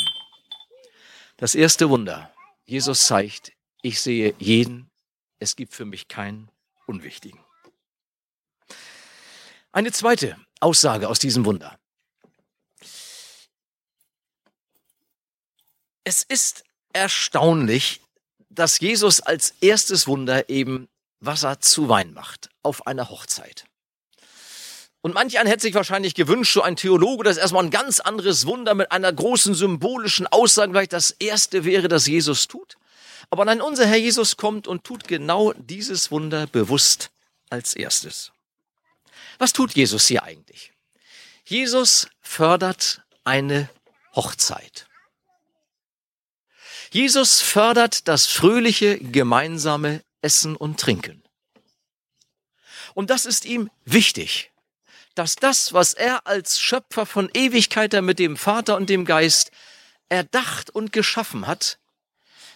Das 1.41 1.55
erste 1.55 1.89
Wunder. 1.89 2.31
Jesus 2.65 3.07
zeigt, 3.07 3.51
ich 3.81 3.99
sehe 3.99 4.35
jeden, 4.37 4.91
es 5.39 5.55
gibt 5.55 5.73
für 5.73 5.85
mich 5.85 6.07
keinen 6.07 6.51
Unwichtigen. 6.85 7.43
Eine 9.71 9.91
zweite 9.91 10.37
Aussage 10.59 11.09
aus 11.09 11.17
diesem 11.17 11.43
Wunder. 11.45 11.79
Es 16.03 16.21
ist 16.21 16.63
erstaunlich, 16.93 18.01
dass 18.49 18.79
Jesus 18.79 19.19
als 19.19 19.55
erstes 19.61 20.05
Wunder 20.05 20.47
eben 20.47 20.89
Wasser 21.21 21.59
zu 21.59 21.89
Wein 21.89 22.13
macht 22.13 22.51
auf 22.61 22.85
einer 22.85 23.09
Hochzeit. 23.09 23.65
Und 25.01 25.15
manch 25.15 25.39
einer 25.39 25.49
hätte 25.49 25.63
sich 25.63 25.73
wahrscheinlich 25.73 26.13
gewünscht, 26.13 26.53
so 26.53 26.61
ein 26.61 26.75
Theologe, 26.75 27.23
das 27.23 27.37
erstmal 27.37 27.63
ein 27.63 27.71
ganz 27.71 27.99
anderes 27.99 28.45
Wunder 28.45 28.75
mit 28.75 28.91
einer 28.91 29.11
großen 29.11 29.55
symbolischen 29.55 30.27
Aussage 30.27 30.71
vielleicht 30.71 30.93
das 30.93 31.11
erste 31.11 31.65
wäre, 31.65 31.87
das 31.87 32.05
Jesus 32.05 32.47
tut. 32.47 32.77
Aber 33.31 33.45
nein, 33.45 33.61
unser 33.61 33.87
Herr 33.87 33.97
Jesus 33.97 34.37
kommt 34.37 34.67
und 34.67 34.83
tut 34.83 35.07
genau 35.07 35.53
dieses 35.53 36.11
Wunder 36.11 36.45
bewusst 36.47 37.09
als 37.49 37.73
erstes. 37.73 38.31
Was 39.39 39.53
tut 39.53 39.73
Jesus 39.73 40.05
hier 40.07 40.23
eigentlich? 40.23 40.71
Jesus 41.45 42.07
fördert 42.21 43.01
eine 43.23 43.69
Hochzeit. 44.15 44.87
Jesus 46.91 47.41
fördert 47.41 48.07
das 48.07 48.27
fröhliche 48.27 48.99
gemeinsame 48.99 50.03
Essen 50.21 50.55
und 50.55 50.79
Trinken. 50.79 51.23
Und 52.93 53.09
das 53.09 53.25
ist 53.25 53.45
ihm 53.45 53.71
wichtig, 53.85 54.50
dass 55.21 55.35
das, 55.35 55.71
was 55.71 55.93
er 55.93 56.25
als 56.25 56.59
Schöpfer 56.59 57.05
von 57.05 57.29
Ewigkeit 57.35 57.93
mit 58.01 58.17
dem 58.17 58.35
Vater 58.35 58.75
und 58.75 58.89
dem 58.89 59.05
Geist 59.05 59.51
erdacht 60.09 60.71
und 60.71 60.91
geschaffen 60.91 61.45
hat, 61.45 61.77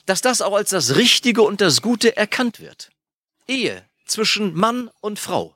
dass 0.07 0.21
das 0.21 0.41
auch 0.41 0.55
als 0.55 0.71
das 0.71 0.95
Richtige 0.95 1.43
und 1.43 1.61
das 1.61 1.83
Gute 1.83 2.17
erkannt 2.17 2.59
wird. 2.59 2.89
Ehe 3.47 3.85
zwischen 4.07 4.55
Mann 4.55 4.89
und 4.99 5.19
Frau. 5.19 5.55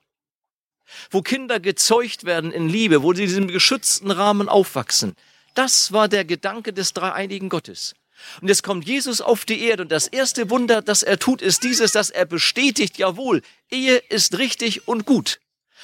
Wo 1.10 1.24
Kinder 1.24 1.60
gezeugt 1.60 2.26
werden 2.26 2.52
in 2.52 2.70
Liebe, 2.70 3.02
wo 3.02 3.12
sie 3.16 3.24
in 3.24 3.30
diesem 3.30 3.48
geschützten 3.48 4.12
Rahmen 4.12 4.48
aufwachsen. 4.48 5.16
Das 5.56 5.92
war 5.92 6.10
der 6.10 6.26
Gedanke 6.26 6.74
des 6.74 6.94
dreieinigen 6.94 7.50
Gottes. 7.50 7.96
Und 8.40 8.50
jetzt 8.50 8.62
kommt 8.62 8.88
Jesus 8.88 9.20
auf 9.20 9.46
die 9.46 9.64
Erde 9.64 9.82
und 9.82 9.92
das 9.92 10.06
erste 10.06 10.52
Wunder, 10.52 10.84
das 10.84 11.02
er 11.02 11.18
tut, 11.18 11.42
ist 11.42 11.64
dieses, 11.64 11.92
dass 11.92 12.12
er 12.12 12.26
bestätigt, 12.26 13.00
jawohl, 13.00 13.42
Ehe 13.72 13.98
ist 13.98 14.38
richtig 14.38 14.88
und 14.88 15.08
gut. 15.08 15.40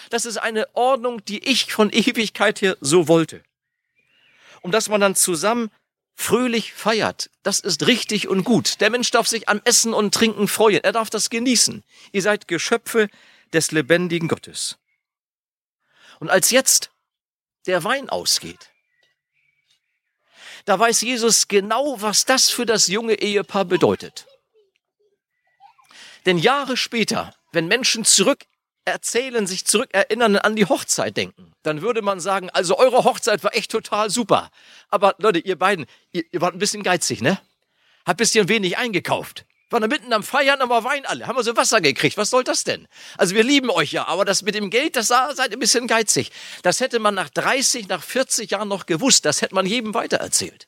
Das 0.10 0.26
ist 0.26 0.38
eine 0.38 0.74
Ordnung, 0.76 1.24
die 1.26 1.44
ich 1.44 1.72
von 1.72 1.90
Ewigkeit 1.92 2.62
her 2.62 2.78
so 2.82 3.08
wollte. 3.08 3.44
Und 4.62 4.72
dass 4.72 4.90
man 4.90 5.02
dann 5.02 5.16
zusammen 5.16 5.70
fröhlich 6.16 6.74
feiert, 6.74 7.30
das 7.44 7.60
ist 7.60 7.88
richtig 7.88 8.28
und 8.28 8.44
gut. 8.44 8.82
Der 8.82 8.90
Mensch 8.90 9.12
darf 9.12 9.28
sich 9.28 9.50
am 9.50 9.62
Essen 9.66 9.94
und 9.94 10.14
Trinken 10.14 10.48
freuen. 10.48 10.84
Er 10.84 10.94
darf 10.94 11.10
das 11.10 11.30
genießen. 11.30 11.84
Ihr 12.12 12.22
seid 12.22 12.48
Geschöpfe 12.48 13.10
des 13.54 13.72
lebendigen 13.72 14.28
Gottes. 14.28 14.78
Und 16.20 16.30
als 16.30 16.52
jetzt 16.52 16.92
der 17.68 17.84
Wein 17.84 18.10
ausgeht, 18.10 18.72
da 20.66 20.80
weiß 20.80 21.02
Jesus 21.02 21.48
genau, 21.48 22.02
was 22.02 22.26
das 22.26 22.50
für 22.50 22.66
das 22.66 22.88
junge 22.88 23.16
Ehepaar 23.16 23.66
bedeutet. 23.66 24.26
Denn 26.26 26.40
Jahre 26.40 26.76
später, 26.76 27.36
wenn 27.52 27.68
Menschen 27.68 28.04
zurück 28.04 28.46
erzählen, 28.86 29.48
sich 29.48 29.66
zurückerinnern 29.66 30.38
an 30.38 30.56
die 30.56 30.66
Hochzeit 30.66 31.18
denken, 31.18 31.52
dann 31.64 31.82
würde 31.82 32.02
man 32.02 32.20
sagen, 32.20 32.50
also 32.52 32.78
eure 32.78 33.04
Hochzeit 33.04 33.44
war 33.44 33.56
echt 33.56 33.72
total 33.72 34.10
super. 34.10 34.52
Aber 34.90 35.16
Leute, 35.18 35.40
ihr 35.40 35.58
beiden, 35.58 35.86
ihr, 36.12 36.24
ihr 36.32 36.42
wart 36.42 36.56
ein 36.56 36.60
bisschen 36.60 36.84
geizig, 36.84 37.22
ne? 37.22 37.40
Habt 38.06 38.16
ein 38.16 38.18
bisschen 38.18 38.48
wenig 38.48 38.78
eingekauft. 38.78 39.46
Waren 39.72 39.82
da 39.82 39.88
mitten 39.88 40.14
am 40.14 40.22
Feiern, 40.22 40.62
aber 40.62 40.84
Wein 40.84 41.06
alle. 41.08 41.26
Haben 41.26 41.38
wir 41.38 41.44
so 41.44 41.58
Wasser 41.58 41.82
gekriegt. 41.82 42.18
Was 42.18 42.30
soll 42.30 42.44
das 42.44 42.64
denn? 42.64 42.88
Also 43.18 43.34
wir 43.34 43.44
lieben 43.44 43.72
euch 43.72 43.92
ja, 43.92 44.08
aber 44.08 44.24
das 44.24 44.44
mit 44.44 44.54
dem 44.54 44.70
Geld, 44.70 44.96
das 44.96 45.08
seid 45.08 45.52
ein 45.52 45.60
bisschen 45.60 45.88
geizig. 45.88 46.32
Das 46.62 46.80
hätte 46.80 47.00
man 47.00 47.16
nach 47.16 47.30
30, 47.30 47.88
nach 47.88 48.04
40 48.04 48.52
Jahren 48.52 48.68
noch 48.68 48.86
gewusst. 48.86 49.26
Das 49.26 49.42
hätte 49.42 49.56
man 49.56 49.66
jedem 49.66 49.96
weitererzählt. 49.96 50.68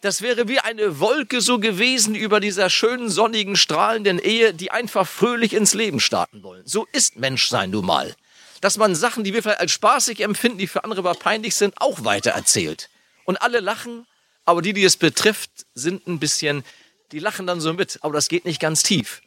Das 0.00 0.22
wäre 0.22 0.48
wie 0.48 0.60
eine 0.60 0.98
Wolke 0.98 1.40
so 1.40 1.58
gewesen 1.58 2.14
über 2.14 2.40
dieser 2.40 2.70
schönen, 2.70 3.10
sonnigen, 3.10 3.56
strahlenden 3.56 4.18
Ehe, 4.18 4.54
die 4.54 4.70
einfach 4.70 5.06
fröhlich 5.06 5.52
ins 5.52 5.74
Leben 5.74 6.00
starten 6.00 6.42
wollen. 6.42 6.66
So 6.66 6.86
ist 6.92 7.16
Menschsein 7.16 7.70
nun 7.70 7.84
mal. 7.84 8.14
Dass 8.62 8.78
man 8.78 8.94
Sachen, 8.94 9.24
die 9.24 9.34
wir 9.34 9.42
vielleicht 9.42 9.60
als 9.60 9.72
spaßig 9.72 10.20
empfinden, 10.20 10.58
die 10.58 10.66
für 10.66 10.84
andere 10.84 11.00
aber 11.00 11.14
peinlich 11.14 11.54
sind, 11.54 11.74
auch 11.80 12.04
weitererzählt. 12.04 12.88
Und 13.24 13.42
alle 13.42 13.60
lachen, 13.60 14.06
aber 14.44 14.62
die, 14.62 14.72
die 14.72 14.84
es 14.84 14.96
betrifft, 14.96 15.50
sind 15.74 16.06
ein 16.06 16.18
bisschen 16.18 16.64
die 17.12 17.18
lachen 17.18 17.46
dann 17.46 17.60
so 17.60 17.72
mit, 17.72 17.98
aber 18.02 18.14
das 18.14 18.28
geht 18.28 18.44
nicht 18.44 18.60
ganz 18.60 18.82
tief, 18.82 19.20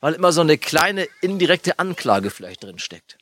weil 0.00 0.14
immer 0.14 0.32
so 0.32 0.40
eine 0.40 0.58
kleine 0.58 1.08
indirekte 1.20 1.78
Anklage 1.78 2.30
vielleicht 2.30 2.62
drin 2.62 2.78
steckt. 2.78 3.18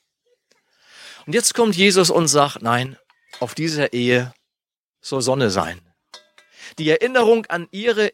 Und 1.27 1.33
jetzt 1.33 1.55
kommt 1.55 1.75
Jesus 1.77 2.11
und 2.11 2.29
sagt, 2.29 2.63
nein, 2.63 2.97
auf 3.41 3.55
dieser 3.55 3.93
Ehe 3.93 4.33
soll 5.01 5.23
Sonne 5.23 5.51
sein. 5.51 5.81
Die 6.79 6.91
Erinnerung 6.91 7.47
an 7.47 7.69
ihre, 7.71 8.13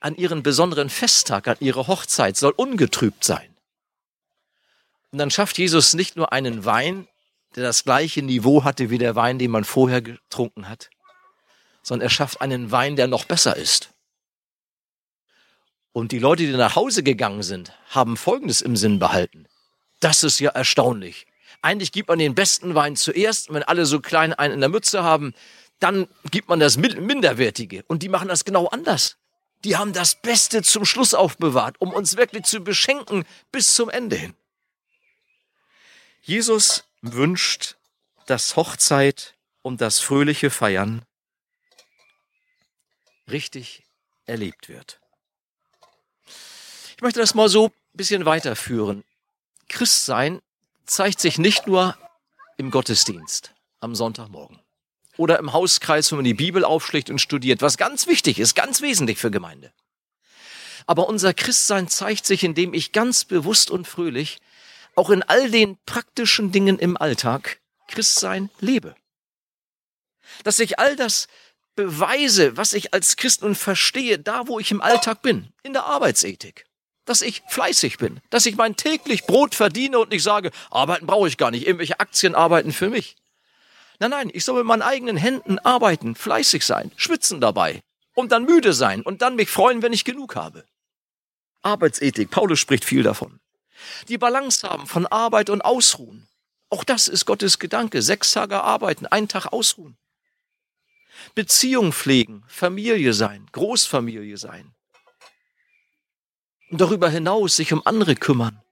an 0.00 0.16
ihren 0.16 0.42
besonderen 0.42 0.88
Festtag, 0.88 1.48
an 1.48 1.56
ihre 1.60 1.86
Hochzeit 1.86 2.36
soll 2.36 2.52
ungetrübt 2.56 3.24
sein. 3.24 3.54
Und 5.10 5.18
dann 5.18 5.30
schafft 5.30 5.58
Jesus 5.58 5.94
nicht 5.94 6.16
nur 6.16 6.32
einen 6.32 6.64
Wein, 6.64 7.08
der 7.56 7.64
das 7.64 7.84
gleiche 7.84 8.22
Niveau 8.22 8.64
hatte 8.64 8.90
wie 8.90 8.98
der 8.98 9.14
Wein, 9.14 9.38
den 9.38 9.50
man 9.50 9.64
vorher 9.64 10.02
getrunken 10.02 10.68
hat, 10.68 10.90
sondern 11.82 12.06
er 12.06 12.10
schafft 12.10 12.40
einen 12.40 12.70
Wein, 12.70 12.96
der 12.96 13.06
noch 13.06 13.24
besser 13.24 13.56
ist. 13.56 13.90
Und 15.92 16.12
die 16.12 16.18
Leute, 16.18 16.44
die 16.44 16.52
nach 16.52 16.76
Hause 16.76 17.02
gegangen 17.02 17.42
sind, 17.42 17.72
haben 17.88 18.16
Folgendes 18.16 18.60
im 18.60 18.76
Sinn 18.76 18.98
behalten. 18.98 19.46
Das 20.00 20.22
ist 20.22 20.38
ja 20.38 20.50
erstaunlich. 20.50 21.26
Eigentlich 21.60 21.90
gibt 21.90 22.08
man 22.08 22.18
den 22.18 22.34
besten 22.34 22.74
Wein 22.74 22.94
zuerst, 22.94 23.52
wenn 23.52 23.62
alle 23.64 23.84
so 23.84 24.00
klein 24.00 24.32
einen 24.32 24.54
in 24.54 24.60
der 24.60 24.68
Mütze 24.68 25.02
haben, 25.02 25.34
dann 25.78 26.08
gibt 26.30 26.48
man 26.48 26.60
das 26.60 26.76
Minderwertige. 26.76 27.84
Und 27.86 28.02
die 28.02 28.08
machen 28.08 28.28
das 28.28 28.44
genau 28.44 28.66
anders. 28.66 29.16
Die 29.64 29.76
haben 29.76 29.92
das 29.92 30.14
Beste 30.20 30.62
zum 30.62 30.84
Schluss 30.84 31.14
aufbewahrt, 31.14 31.80
um 31.80 31.92
uns 31.92 32.16
wirklich 32.16 32.44
zu 32.44 32.60
beschenken 32.60 33.24
bis 33.50 33.74
zum 33.74 33.90
Ende 33.90 34.16
hin. 34.16 34.34
Jesus 36.22 36.84
wünscht, 37.00 37.76
dass 38.26 38.56
Hochzeit 38.56 39.34
und 39.62 39.80
das 39.80 39.98
fröhliche 39.98 40.50
Feiern 40.50 41.02
richtig 43.28 43.84
erlebt 44.26 44.68
wird. 44.68 45.00
Ich 46.96 47.02
möchte 47.02 47.20
das 47.20 47.34
mal 47.34 47.48
so 47.48 47.66
ein 47.68 47.72
bisschen 47.94 48.24
weiterführen. 48.24 49.04
Christsein 49.68 50.40
zeigt 50.86 51.20
sich 51.20 51.38
nicht 51.38 51.66
nur 51.66 51.96
im 52.56 52.70
Gottesdienst 52.70 53.54
am 53.80 53.94
Sonntagmorgen 53.94 54.60
oder 55.18 55.38
im 55.38 55.52
Hauskreis, 55.52 56.10
wenn 56.10 56.18
man 56.18 56.24
die 56.24 56.32
Bibel 56.32 56.64
aufschlägt 56.64 57.10
und 57.10 57.20
studiert, 57.20 57.60
was 57.60 57.76
ganz 57.76 58.06
wichtig 58.06 58.38
ist, 58.38 58.54
ganz 58.54 58.80
wesentlich 58.80 59.18
für 59.18 59.30
Gemeinde. 59.30 59.72
Aber 60.86 61.06
unser 61.06 61.34
Christsein 61.34 61.88
zeigt 61.88 62.24
sich, 62.24 62.44
indem 62.44 62.72
ich 62.72 62.92
ganz 62.92 63.26
bewusst 63.26 63.70
und 63.70 63.86
fröhlich 63.86 64.38
auch 64.94 65.10
in 65.10 65.22
all 65.22 65.50
den 65.50 65.76
praktischen 65.84 66.50
Dingen 66.50 66.78
im 66.78 66.96
Alltag 66.96 67.60
Christsein 67.88 68.48
lebe. 68.60 68.96
Dass 70.44 70.58
ich 70.58 70.78
all 70.78 70.96
das 70.96 71.28
beweise, 71.76 72.56
was 72.56 72.72
ich 72.72 72.94
als 72.94 73.16
Christ 73.16 73.42
nun 73.42 73.54
verstehe, 73.54 74.18
da 74.18 74.48
wo 74.48 74.58
ich 74.58 74.70
im 74.70 74.80
Alltag 74.80 75.20
bin, 75.20 75.52
in 75.62 75.74
der 75.74 75.84
Arbeitsethik. 75.84 76.64
Dass 77.04 77.20
ich 77.22 77.42
fleißig 77.48 77.98
bin, 77.98 78.20
dass 78.30 78.46
ich 78.46 78.56
mein 78.56 78.76
täglich 78.76 79.24
Brot 79.24 79.54
verdiene 79.54 79.98
und 79.98 80.10
nicht 80.10 80.22
sage, 80.22 80.50
arbeiten 80.70 81.06
brauche 81.06 81.28
ich 81.28 81.36
gar 81.36 81.50
nicht, 81.50 81.66
irgendwelche 81.66 82.00
Aktien 82.00 82.34
arbeiten 82.34 82.72
für 82.72 82.88
mich. 82.88 83.17
Nein, 84.00 84.10
nein, 84.10 84.30
ich 84.32 84.44
soll 84.44 84.58
mit 84.58 84.66
meinen 84.66 84.82
eigenen 84.82 85.16
Händen 85.16 85.58
arbeiten, 85.58 86.14
fleißig 86.14 86.64
sein, 86.64 86.92
schwitzen 86.96 87.40
dabei 87.40 87.82
und 88.14 88.32
dann 88.32 88.44
müde 88.44 88.72
sein 88.72 89.02
und 89.02 89.22
dann 89.22 89.36
mich 89.36 89.50
freuen, 89.50 89.82
wenn 89.82 89.92
ich 89.92 90.04
genug 90.04 90.36
habe. 90.36 90.64
Arbeitsethik, 91.62 92.30
Paulus 92.30 92.60
spricht 92.60 92.84
viel 92.84 93.02
davon. 93.02 93.40
Die 94.08 94.18
Balance 94.18 94.68
haben 94.68 94.86
von 94.86 95.06
Arbeit 95.06 95.50
und 95.50 95.62
Ausruhen. 95.62 96.28
Auch 96.70 96.84
das 96.84 97.08
ist 97.08 97.26
Gottes 97.26 97.58
Gedanke. 97.58 98.02
Sechs 98.02 98.32
Tage 98.32 98.62
arbeiten, 98.62 99.06
einen 99.06 99.28
Tag 99.28 99.46
ausruhen. 99.46 99.96
Beziehung 101.34 101.92
pflegen, 101.92 102.44
Familie 102.46 103.12
sein, 103.14 103.46
Großfamilie 103.52 104.36
sein. 104.36 104.74
Und 106.70 106.80
darüber 106.80 107.08
hinaus 107.08 107.56
sich 107.56 107.72
um 107.72 107.82
andere 107.86 108.14
kümmern. 108.14 108.62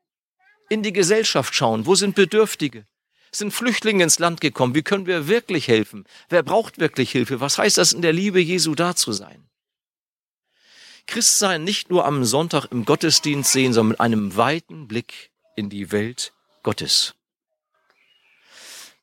In 0.69 0.83
die 0.83 0.93
Gesellschaft 0.93 1.55
schauen. 1.55 1.87
Wo 1.87 1.95
sind 1.95 2.15
Bedürftige? 2.15 2.87
Sind 3.31 3.53
Flüchtlinge 3.53 4.05
ins 4.05 4.19
Land 4.19 4.41
gekommen? 4.41 4.75
Wie 4.75 4.83
können 4.83 5.07
wir 5.07 5.29
wirklich 5.29 5.69
helfen? 5.69 6.05
Wer 6.29 6.43
braucht 6.43 6.79
wirklich 6.79 7.11
Hilfe? 7.11 7.41
Was 7.41 7.59
heißt 7.59 7.79
das 7.79 7.93
in 7.93 8.03
der 8.03 8.13
Liebe 8.13 8.41
Jesu 8.41 8.75
da 8.75 8.95
zu 8.95 9.13
sein? 9.13 9.49
Christsein 11.07 11.65
nicht 11.65 11.91
nur 11.91 12.05
am 12.05 12.25
Sonntag 12.25 12.67
im 12.67 12.85
Gottesdienst 12.85 13.53
sehen, 13.53 13.73
sondern 13.73 13.91
mit 13.91 14.01
einem 14.01 14.37
weiten 14.37 14.89
Blick 14.89 15.31
in 15.55 15.71
die 15.71 15.93
Welt 15.93 16.33
Gottes. 16.63 17.15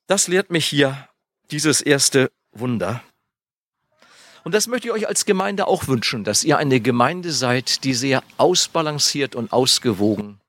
Das 0.07 0.27
lehrt 0.27 0.49
mich 0.49 0.65
hier 0.65 1.07
dieses 1.51 1.81
erste 1.81 2.31
Wunder. 2.51 3.03
Und 4.43 4.53
das 4.53 4.67
möchte 4.67 4.87
ich 4.87 4.93
euch 4.93 5.07
als 5.07 5.25
Gemeinde 5.25 5.67
auch 5.67 5.87
wünschen, 5.87 6.25
dass 6.25 6.43
ihr 6.43 6.57
eine 6.57 6.81
Gemeinde 6.81 7.31
seid, 7.31 7.85
die 7.85 7.93
sehr 7.93 8.23
ausbalanciert 8.37 9.35
und 9.35 9.53
ausgewogen 9.53 10.41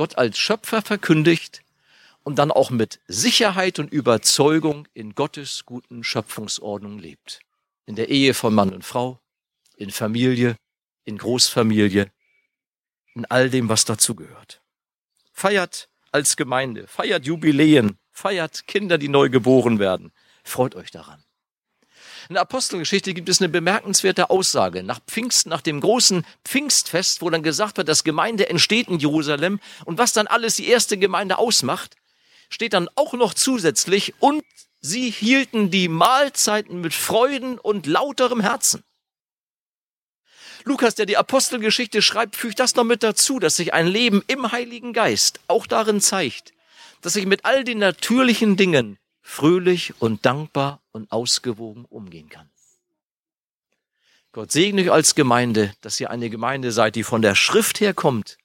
Gott 0.00 0.16
als 0.16 0.38
Schöpfer 0.38 0.80
verkündigt 0.80 1.62
und 2.22 2.38
dann 2.38 2.50
auch 2.50 2.70
mit 2.70 3.00
Sicherheit 3.08 3.78
und 3.78 3.92
Überzeugung 3.92 4.86
in 4.94 5.14
Gottes 5.14 5.64
guten 5.64 6.04
Schöpfungsordnung 6.04 6.98
lebt. 6.98 7.40
In 7.86 7.96
der 7.96 8.08
Ehe 8.08 8.34
von 8.34 8.54
Mann 8.54 8.72
und 8.72 8.84
Frau, 8.84 9.20
in 9.76 9.90
Familie, 9.90 10.56
in 11.04 11.18
Großfamilie, 11.18 12.10
in 13.14 13.24
all 13.26 13.50
dem, 13.50 13.68
was 13.68 13.84
dazu 13.84 14.14
gehört. 14.14 14.62
Feiert 15.32 15.88
als 16.12 16.36
Gemeinde, 16.36 16.86
feiert 16.86 17.24
Jubiläen, 17.24 17.98
feiert 18.10 18.66
Kinder, 18.66 18.98
die 18.98 19.08
neu 19.08 19.30
geboren 19.30 19.78
werden. 19.78 20.12
Freut 20.44 20.74
euch 20.74 20.90
daran. 20.90 21.24
In 22.28 22.34
der 22.34 22.42
Apostelgeschichte 22.42 23.14
gibt 23.14 23.28
es 23.28 23.40
eine 23.40 23.48
bemerkenswerte 23.48 24.30
Aussage. 24.30 24.82
Nach 24.82 25.00
Pfingsten, 25.06 25.48
nach 25.50 25.62
dem 25.62 25.80
großen 25.80 26.24
Pfingstfest, 26.44 27.22
wo 27.22 27.30
dann 27.30 27.42
gesagt 27.42 27.76
wird, 27.76 27.88
dass 27.88 28.04
Gemeinde 28.04 28.48
entsteht 28.48 28.88
in 28.88 28.98
Jerusalem 28.98 29.58
und 29.84 29.98
was 29.98 30.12
dann 30.12 30.26
alles 30.26 30.56
die 30.56 30.68
erste 30.68 30.98
Gemeinde 30.98 31.38
ausmacht, 31.38 31.96
steht 32.50 32.74
dann 32.74 32.90
auch 32.96 33.14
noch 33.14 33.32
zusätzlich 33.32 34.14
und 34.18 34.44
sie 34.80 35.10
hielten 35.10 35.70
die 35.70 35.88
Mahlzeiten 35.88 36.80
mit 36.82 36.92
Freuden 36.92 37.58
und 37.58 37.86
lauterem 37.86 38.40
Herzen. 38.40 38.84
Lukas, 40.64 40.94
der 40.94 41.06
die 41.06 41.16
Apostelgeschichte 41.16 42.02
schreibt, 42.02 42.36
fügt 42.36 42.60
das 42.60 42.74
noch 42.74 42.84
mit 42.84 43.02
dazu, 43.02 43.38
dass 43.38 43.56
sich 43.56 43.72
ein 43.72 43.86
Leben 43.86 44.22
im 44.26 44.52
Heiligen 44.52 44.92
Geist 44.92 45.40
auch 45.46 45.66
darin 45.66 46.02
zeigt, 46.02 46.52
dass 47.00 47.16
ich 47.16 47.24
mit 47.24 47.46
all 47.46 47.64
den 47.64 47.78
natürlichen 47.78 48.56
Dingen 48.56 48.98
fröhlich 49.22 49.94
und 50.00 50.26
dankbar 50.26 50.82
und 50.92 51.10
ausgewogen 51.12 51.86
umgehen 51.86 52.28
kann. 52.28 52.50
Gott 54.32 54.52
segne 54.52 54.82
euch 54.82 54.92
als 54.92 55.14
Gemeinde, 55.14 55.72
dass 55.80 55.98
ihr 55.98 56.10
eine 56.10 56.30
Gemeinde 56.30 56.72
seid, 56.72 56.94
die 56.94 57.04
von 57.04 57.22
der 57.22 57.34
Schrift 57.34 57.80
herkommt, 57.80 58.36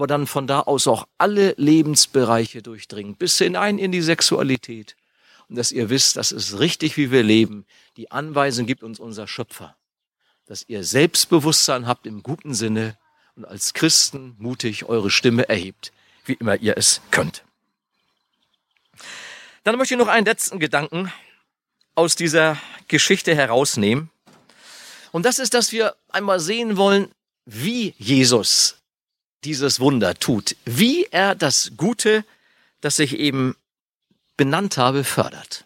aber 0.00 0.06
dann 0.06 0.26
von 0.26 0.46
da 0.46 0.60
aus 0.60 0.86
auch 0.86 1.06
alle 1.18 1.54
Lebensbereiche 1.58 2.62
durchdringt, 2.62 3.18
bis 3.18 3.38
hinein 3.38 3.78
in 3.78 3.92
die 3.92 4.02
Sexualität. 4.02 4.96
Und 5.48 5.56
dass 5.56 5.72
ihr 5.72 5.90
wisst, 5.90 6.16
das 6.16 6.32
ist 6.32 6.58
richtig, 6.58 6.96
wie 6.96 7.10
wir 7.10 7.22
leben. 7.22 7.66
Die 7.96 8.10
Anweisung 8.10 8.66
gibt 8.66 8.82
uns 8.82 8.98
unser 8.98 9.28
Schöpfer 9.28 9.76
dass 10.50 10.64
ihr 10.66 10.82
Selbstbewusstsein 10.82 11.86
habt 11.86 12.08
im 12.08 12.24
guten 12.24 12.54
Sinne 12.54 12.98
und 13.36 13.44
als 13.44 13.72
Christen 13.72 14.34
mutig 14.36 14.84
eure 14.86 15.08
Stimme 15.08 15.48
erhebt, 15.48 15.92
wie 16.24 16.32
immer 16.32 16.56
ihr 16.56 16.76
es 16.76 17.02
könnt. 17.12 17.44
Dann 19.62 19.76
möchte 19.76 19.94
ich 19.94 20.00
noch 20.00 20.08
einen 20.08 20.26
letzten 20.26 20.58
Gedanken 20.58 21.12
aus 21.94 22.16
dieser 22.16 22.58
Geschichte 22.88 23.32
herausnehmen. 23.32 24.10
Und 25.12 25.24
das 25.24 25.38
ist, 25.38 25.54
dass 25.54 25.70
wir 25.70 25.94
einmal 26.08 26.40
sehen 26.40 26.76
wollen, 26.76 27.12
wie 27.44 27.94
Jesus 27.96 28.79
dieses 29.44 29.80
Wunder 29.80 30.14
tut, 30.18 30.56
wie 30.64 31.06
er 31.10 31.34
das 31.34 31.72
Gute, 31.76 32.24
das 32.80 32.98
ich 32.98 33.18
eben 33.18 33.56
benannt 34.36 34.76
habe, 34.76 35.04
fördert. 35.04 35.64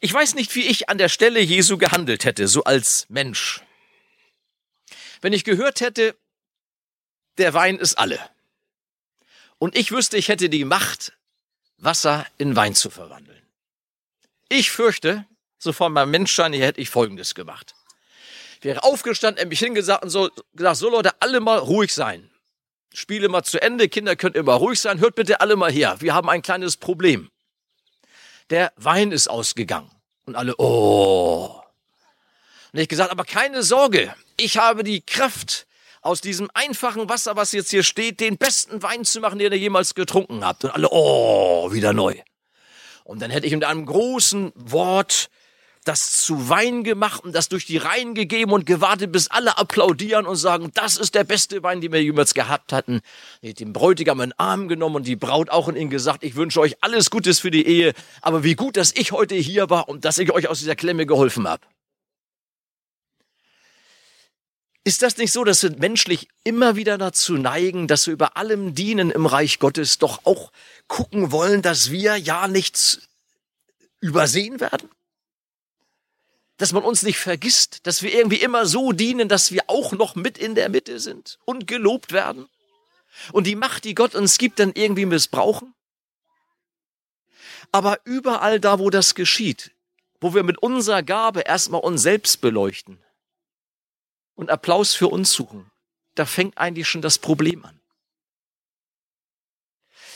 Ich 0.00 0.12
weiß 0.12 0.34
nicht, 0.34 0.54
wie 0.54 0.66
ich 0.66 0.88
an 0.88 0.98
der 0.98 1.08
Stelle 1.08 1.40
Jesu 1.40 1.78
gehandelt 1.78 2.24
hätte, 2.24 2.48
so 2.48 2.64
als 2.64 3.06
Mensch. 3.08 3.62
Wenn 5.20 5.32
ich 5.32 5.44
gehört 5.44 5.80
hätte, 5.80 6.16
der 7.38 7.54
Wein 7.54 7.78
ist 7.78 7.96
alle. 7.96 8.18
Und 9.58 9.76
ich 9.76 9.92
wüsste, 9.92 10.16
ich 10.16 10.28
hätte 10.28 10.48
die 10.48 10.64
Macht, 10.64 11.12
Wasser 11.78 12.26
in 12.38 12.56
Wein 12.56 12.74
zu 12.74 12.90
verwandeln. 12.90 13.42
Ich 14.48 14.70
fürchte, 14.70 15.26
so 15.58 15.72
von 15.72 15.92
meinem 15.92 16.10
Menschsein 16.10 16.52
her 16.52 16.66
hätte 16.66 16.80
ich 16.80 16.90
Folgendes 16.90 17.34
gemacht. 17.34 17.74
Wäre 18.64 18.82
aufgestanden, 18.82 19.38
hätte 19.38 19.50
mich 19.50 19.60
hingesagt 19.60 20.02
und 20.02 20.10
so, 20.10 20.28
gesagt, 20.54 20.78
so 20.78 20.90
Leute, 20.90 21.12
alle 21.20 21.38
mal 21.38 21.58
ruhig 21.58 21.94
sein. 21.94 22.30
Spiele 22.92 23.28
mal 23.28 23.44
zu 23.44 23.62
Ende, 23.62 23.88
Kinder 23.88 24.16
könnt 24.16 24.36
immer 24.36 24.54
ruhig 24.54 24.80
sein, 24.80 24.98
hört 24.98 25.14
bitte 25.14 25.40
alle 25.40 25.54
mal 25.54 25.70
her. 25.70 25.96
Wir 26.00 26.14
haben 26.14 26.28
ein 26.28 26.42
kleines 26.42 26.76
Problem 26.76 27.30
der 28.50 28.72
Wein 28.76 29.12
ist 29.12 29.28
ausgegangen. 29.28 29.90
Und 30.26 30.36
alle, 30.36 30.54
oh. 30.58 31.60
Und 32.72 32.80
ich 32.80 32.88
gesagt, 32.88 33.10
aber 33.10 33.24
keine 33.24 33.62
Sorge, 33.62 34.14
ich 34.36 34.58
habe 34.58 34.84
die 34.84 35.00
Kraft, 35.00 35.66
aus 36.00 36.20
diesem 36.20 36.50
einfachen 36.52 37.08
Wasser, 37.08 37.34
was 37.34 37.52
jetzt 37.52 37.70
hier 37.70 37.82
steht, 37.82 38.20
den 38.20 38.36
besten 38.36 38.82
Wein 38.82 39.06
zu 39.06 39.20
machen, 39.20 39.38
den 39.38 39.50
ihr 39.52 39.58
jemals 39.58 39.94
getrunken 39.94 40.44
habt. 40.44 40.64
Und 40.64 40.70
alle, 40.70 40.88
oh, 40.90 41.72
wieder 41.72 41.94
neu. 41.94 42.14
Und 43.04 43.22
dann 43.22 43.30
hätte 43.30 43.46
ich 43.46 43.54
mit 43.54 43.64
einem 43.64 43.86
großen 43.86 44.52
Wort 44.54 45.30
das 45.84 46.22
zu 46.22 46.48
Wein 46.48 46.82
gemacht 46.82 47.22
und 47.22 47.34
das 47.34 47.48
durch 47.48 47.66
die 47.66 47.76
Reihen 47.76 48.14
gegeben 48.14 48.52
und 48.52 48.64
gewartet, 48.64 49.12
bis 49.12 49.28
alle 49.28 49.58
applaudieren 49.58 50.26
und 50.26 50.36
sagen, 50.36 50.70
das 50.74 50.96
ist 50.96 51.14
der 51.14 51.24
beste 51.24 51.62
Wein, 51.62 51.82
den 51.82 51.92
wir 51.92 52.02
jemals 52.02 52.32
gehabt 52.32 52.72
hatten. 52.72 53.02
Den 53.42 53.72
Bräutigam 53.74 54.20
in 54.22 54.30
den 54.30 54.38
Arm 54.38 54.68
genommen 54.68 54.96
und 54.96 55.06
die 55.06 55.16
Braut 55.16 55.50
auch 55.50 55.68
in 55.68 55.76
ihn 55.76 55.90
gesagt, 55.90 56.24
ich 56.24 56.36
wünsche 56.36 56.60
euch 56.60 56.82
alles 56.82 57.10
Gutes 57.10 57.38
für 57.38 57.50
die 57.50 57.66
Ehe, 57.66 57.92
aber 58.22 58.42
wie 58.42 58.54
gut, 58.54 58.78
dass 58.78 58.92
ich 58.96 59.12
heute 59.12 59.34
hier 59.34 59.68
war 59.68 59.88
und 59.88 60.04
dass 60.06 60.18
ich 60.18 60.32
euch 60.32 60.48
aus 60.48 60.58
dieser 60.58 60.74
Klemme 60.74 61.04
geholfen 61.04 61.46
habe. 61.46 61.66
Ist 64.86 65.02
das 65.02 65.16
nicht 65.16 65.32
so, 65.32 65.44
dass 65.44 65.62
wir 65.62 65.70
menschlich 65.78 66.28
immer 66.44 66.76
wieder 66.76 66.98
dazu 66.98 67.34
neigen, 67.34 67.88
dass 67.88 68.06
wir 68.06 68.12
über 68.12 68.36
allem 68.36 68.74
dienen 68.74 69.10
im 69.10 69.24
Reich 69.24 69.58
Gottes 69.58 69.98
doch 69.98 70.20
auch 70.24 70.52
gucken 70.88 71.32
wollen, 71.32 71.62
dass 71.62 71.90
wir 71.90 72.16
ja 72.16 72.48
nichts 72.48 73.00
übersehen 74.00 74.60
werden? 74.60 74.90
Dass 76.56 76.72
man 76.72 76.84
uns 76.84 77.02
nicht 77.02 77.18
vergisst, 77.18 77.86
dass 77.86 78.02
wir 78.02 78.14
irgendwie 78.14 78.40
immer 78.40 78.66
so 78.66 78.92
dienen, 78.92 79.28
dass 79.28 79.50
wir 79.50 79.64
auch 79.66 79.92
noch 79.92 80.14
mit 80.14 80.38
in 80.38 80.54
der 80.54 80.68
Mitte 80.68 81.00
sind 81.00 81.38
und 81.44 81.66
gelobt 81.66 82.12
werden 82.12 82.48
und 83.32 83.46
die 83.46 83.56
Macht, 83.56 83.84
die 83.84 83.94
Gott 83.94 84.14
uns 84.14 84.38
gibt, 84.38 84.60
dann 84.60 84.72
irgendwie 84.74 85.06
missbrauchen? 85.06 85.74
Aber 87.72 87.98
überall 88.04 88.60
da, 88.60 88.78
wo 88.78 88.88
das 88.90 89.14
geschieht, 89.16 89.72
wo 90.20 90.32
wir 90.32 90.44
mit 90.44 90.58
unserer 90.58 91.02
Gabe 91.02 91.40
erstmal 91.40 91.80
uns 91.80 92.02
selbst 92.02 92.40
beleuchten 92.40 93.02
und 94.36 94.50
Applaus 94.50 94.94
für 94.94 95.08
uns 95.08 95.32
suchen, 95.32 95.70
da 96.14 96.24
fängt 96.24 96.56
eigentlich 96.56 96.88
schon 96.88 97.02
das 97.02 97.18
Problem 97.18 97.64
an. 97.64 97.80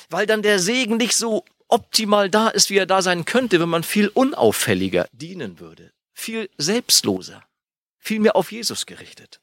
Weil 0.09 0.27
dann 0.27 0.43
der 0.43 0.61
Segen 0.61 0.99
nicht 0.99 1.17
so 1.17 1.45
optimal 1.67 2.31
da 2.31 2.49
ist, 2.49 2.71
wie 2.71 2.79
er 2.79 2.87
da 2.87 3.03
sein 3.03 3.25
könnte, 3.25 3.61
wenn 3.61 3.69
man 3.69 3.83
viel 3.83 4.09
unauffälliger 4.09 5.09
dienen 5.13 5.59
würde 5.59 5.93
viel 6.19 6.51
selbstloser, 6.59 7.45
viel 7.99 8.21
mehr 8.21 8.37
auf 8.37 8.51
Jesus 8.51 8.87
gerichtet. 8.87 9.41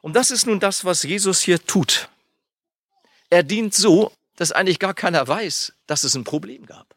Und 0.00 0.14
das 0.16 0.30
ist 0.30 0.46
nun 0.46 0.60
das, 0.60 0.84
was 0.84 1.02
Jesus 1.02 1.42
hier 1.42 1.62
tut. 1.64 2.08
Er 3.28 3.42
dient 3.42 3.74
so, 3.74 4.12
dass 4.36 4.52
eigentlich 4.52 4.78
gar 4.78 4.94
keiner 4.94 5.28
weiß, 5.28 5.74
dass 5.86 6.04
es 6.04 6.14
ein 6.14 6.24
Problem 6.24 6.64
gab. 6.64 6.96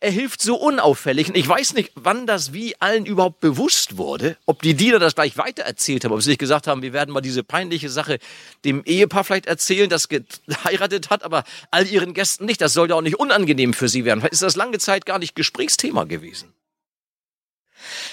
Er 0.00 0.10
hilft 0.10 0.42
so 0.42 0.56
unauffällig. 0.56 1.28
Und 1.28 1.36
ich 1.36 1.48
weiß 1.48 1.74
nicht, 1.74 1.92
wann 1.94 2.26
das 2.26 2.52
wie 2.52 2.80
allen 2.80 3.06
überhaupt 3.06 3.40
bewusst 3.40 3.96
wurde. 3.96 4.36
Ob 4.46 4.62
die 4.62 4.74
Diener 4.74 4.98
das 4.98 5.14
gleich 5.14 5.36
weitererzählt 5.36 6.04
haben. 6.04 6.12
Ob 6.12 6.22
sie 6.22 6.30
nicht 6.30 6.38
gesagt 6.38 6.66
haben, 6.66 6.82
wir 6.82 6.92
werden 6.92 7.12
mal 7.12 7.20
diese 7.20 7.42
peinliche 7.42 7.88
Sache 7.88 8.18
dem 8.64 8.84
Ehepaar 8.84 9.24
vielleicht 9.24 9.46
erzählen, 9.46 9.88
das 9.88 10.08
geheiratet 10.08 11.10
hat, 11.10 11.22
aber 11.22 11.44
all 11.70 11.86
ihren 11.86 12.14
Gästen 12.14 12.44
nicht. 12.44 12.60
Das 12.60 12.72
soll 12.72 12.88
ja 12.88 12.96
auch 12.96 13.02
nicht 13.02 13.18
unangenehm 13.18 13.74
für 13.74 13.88
sie 13.88 14.04
werden. 14.04 14.20
Vielleicht 14.20 14.34
ist 14.34 14.42
das 14.42 14.56
lange 14.56 14.78
Zeit 14.78 15.06
gar 15.06 15.18
nicht 15.18 15.34
Gesprächsthema 15.34 16.04
gewesen. 16.04 16.52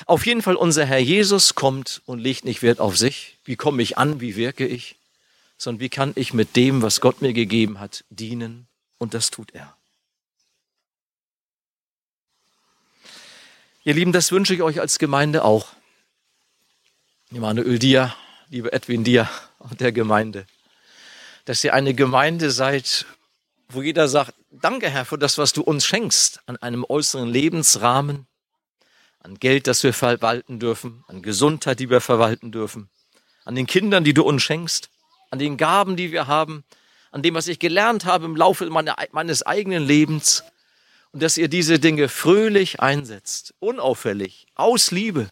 Auf 0.05 0.25
jeden 0.25 0.41
Fall, 0.41 0.55
unser 0.55 0.85
Herr 0.85 0.99
Jesus 0.99 1.55
kommt 1.55 2.01
und 2.05 2.19
legt 2.19 2.45
nicht 2.45 2.61
Wert 2.61 2.79
auf 2.79 2.97
sich. 2.97 3.37
Wie 3.43 3.55
komme 3.55 3.81
ich 3.81 3.97
an? 3.97 4.21
Wie 4.21 4.35
wirke 4.35 4.65
ich? 4.65 4.97
Sondern 5.57 5.79
wie 5.79 5.89
kann 5.89 6.13
ich 6.15 6.33
mit 6.33 6.55
dem, 6.55 6.81
was 6.81 7.01
Gott 7.01 7.21
mir 7.21 7.33
gegeben 7.33 7.79
hat, 7.79 8.03
dienen? 8.09 8.67
Und 8.97 9.13
das 9.13 9.31
tut 9.31 9.51
er. 9.53 9.75
Ihr 13.87 13.93
Lieben, 13.93 14.11
das 14.11 14.31
wünsche 14.31 14.55
ich 14.55 14.63
euch 14.63 14.79
als 14.79 14.97
Gemeinde 14.97 15.43
auch. 15.43 15.67
Emanuel 17.31 17.77
dir, 17.77 18.15
liebe 18.49 18.73
Edwin 18.73 19.03
dir 19.03 19.29
und 19.59 19.79
der 19.79 19.91
Gemeinde, 19.91 20.47
dass 21.45 21.63
ihr 21.63 21.75
eine 21.75 21.93
Gemeinde 21.93 22.49
seid, 22.49 23.05
wo 23.69 23.83
jeder 23.83 24.07
sagt, 24.07 24.33
danke 24.49 24.89
Herr 24.89 25.05
für 25.05 25.19
das, 25.19 25.37
was 25.37 25.53
du 25.53 25.61
uns 25.61 25.85
schenkst, 25.85 26.39
an 26.47 26.57
einem 26.57 26.83
äußeren 26.83 27.29
Lebensrahmen, 27.29 28.25
an 29.19 29.37
Geld, 29.37 29.67
das 29.67 29.83
wir 29.83 29.93
verwalten 29.93 30.59
dürfen, 30.59 31.03
an 31.07 31.21
Gesundheit, 31.21 31.79
die 31.79 31.91
wir 31.91 32.01
verwalten 32.01 32.51
dürfen, 32.51 32.89
an 33.43 33.53
den 33.53 33.67
Kindern, 33.67 34.03
die 34.03 34.15
du 34.15 34.23
uns 34.23 34.41
schenkst, 34.41 34.89
an 35.29 35.37
den 35.37 35.57
Gaben, 35.57 35.95
die 35.95 36.11
wir 36.11 36.25
haben, 36.25 36.63
an 37.11 37.21
dem, 37.21 37.35
was 37.35 37.47
ich 37.47 37.59
gelernt 37.59 38.05
habe 38.05 38.25
im 38.25 38.35
Laufe 38.35 38.67
meines 38.67 39.43
eigenen 39.43 39.85
Lebens 39.85 40.43
und 41.15 41.23
dass 41.23 41.37
ihr 41.37 41.47
diese 41.47 41.79
Dinge 41.79 42.09
fröhlich 42.09 42.81
einsetzt, 42.81 43.53
unauffällig, 43.59 44.47
aus 44.53 44.91
Liebe, 44.91 45.29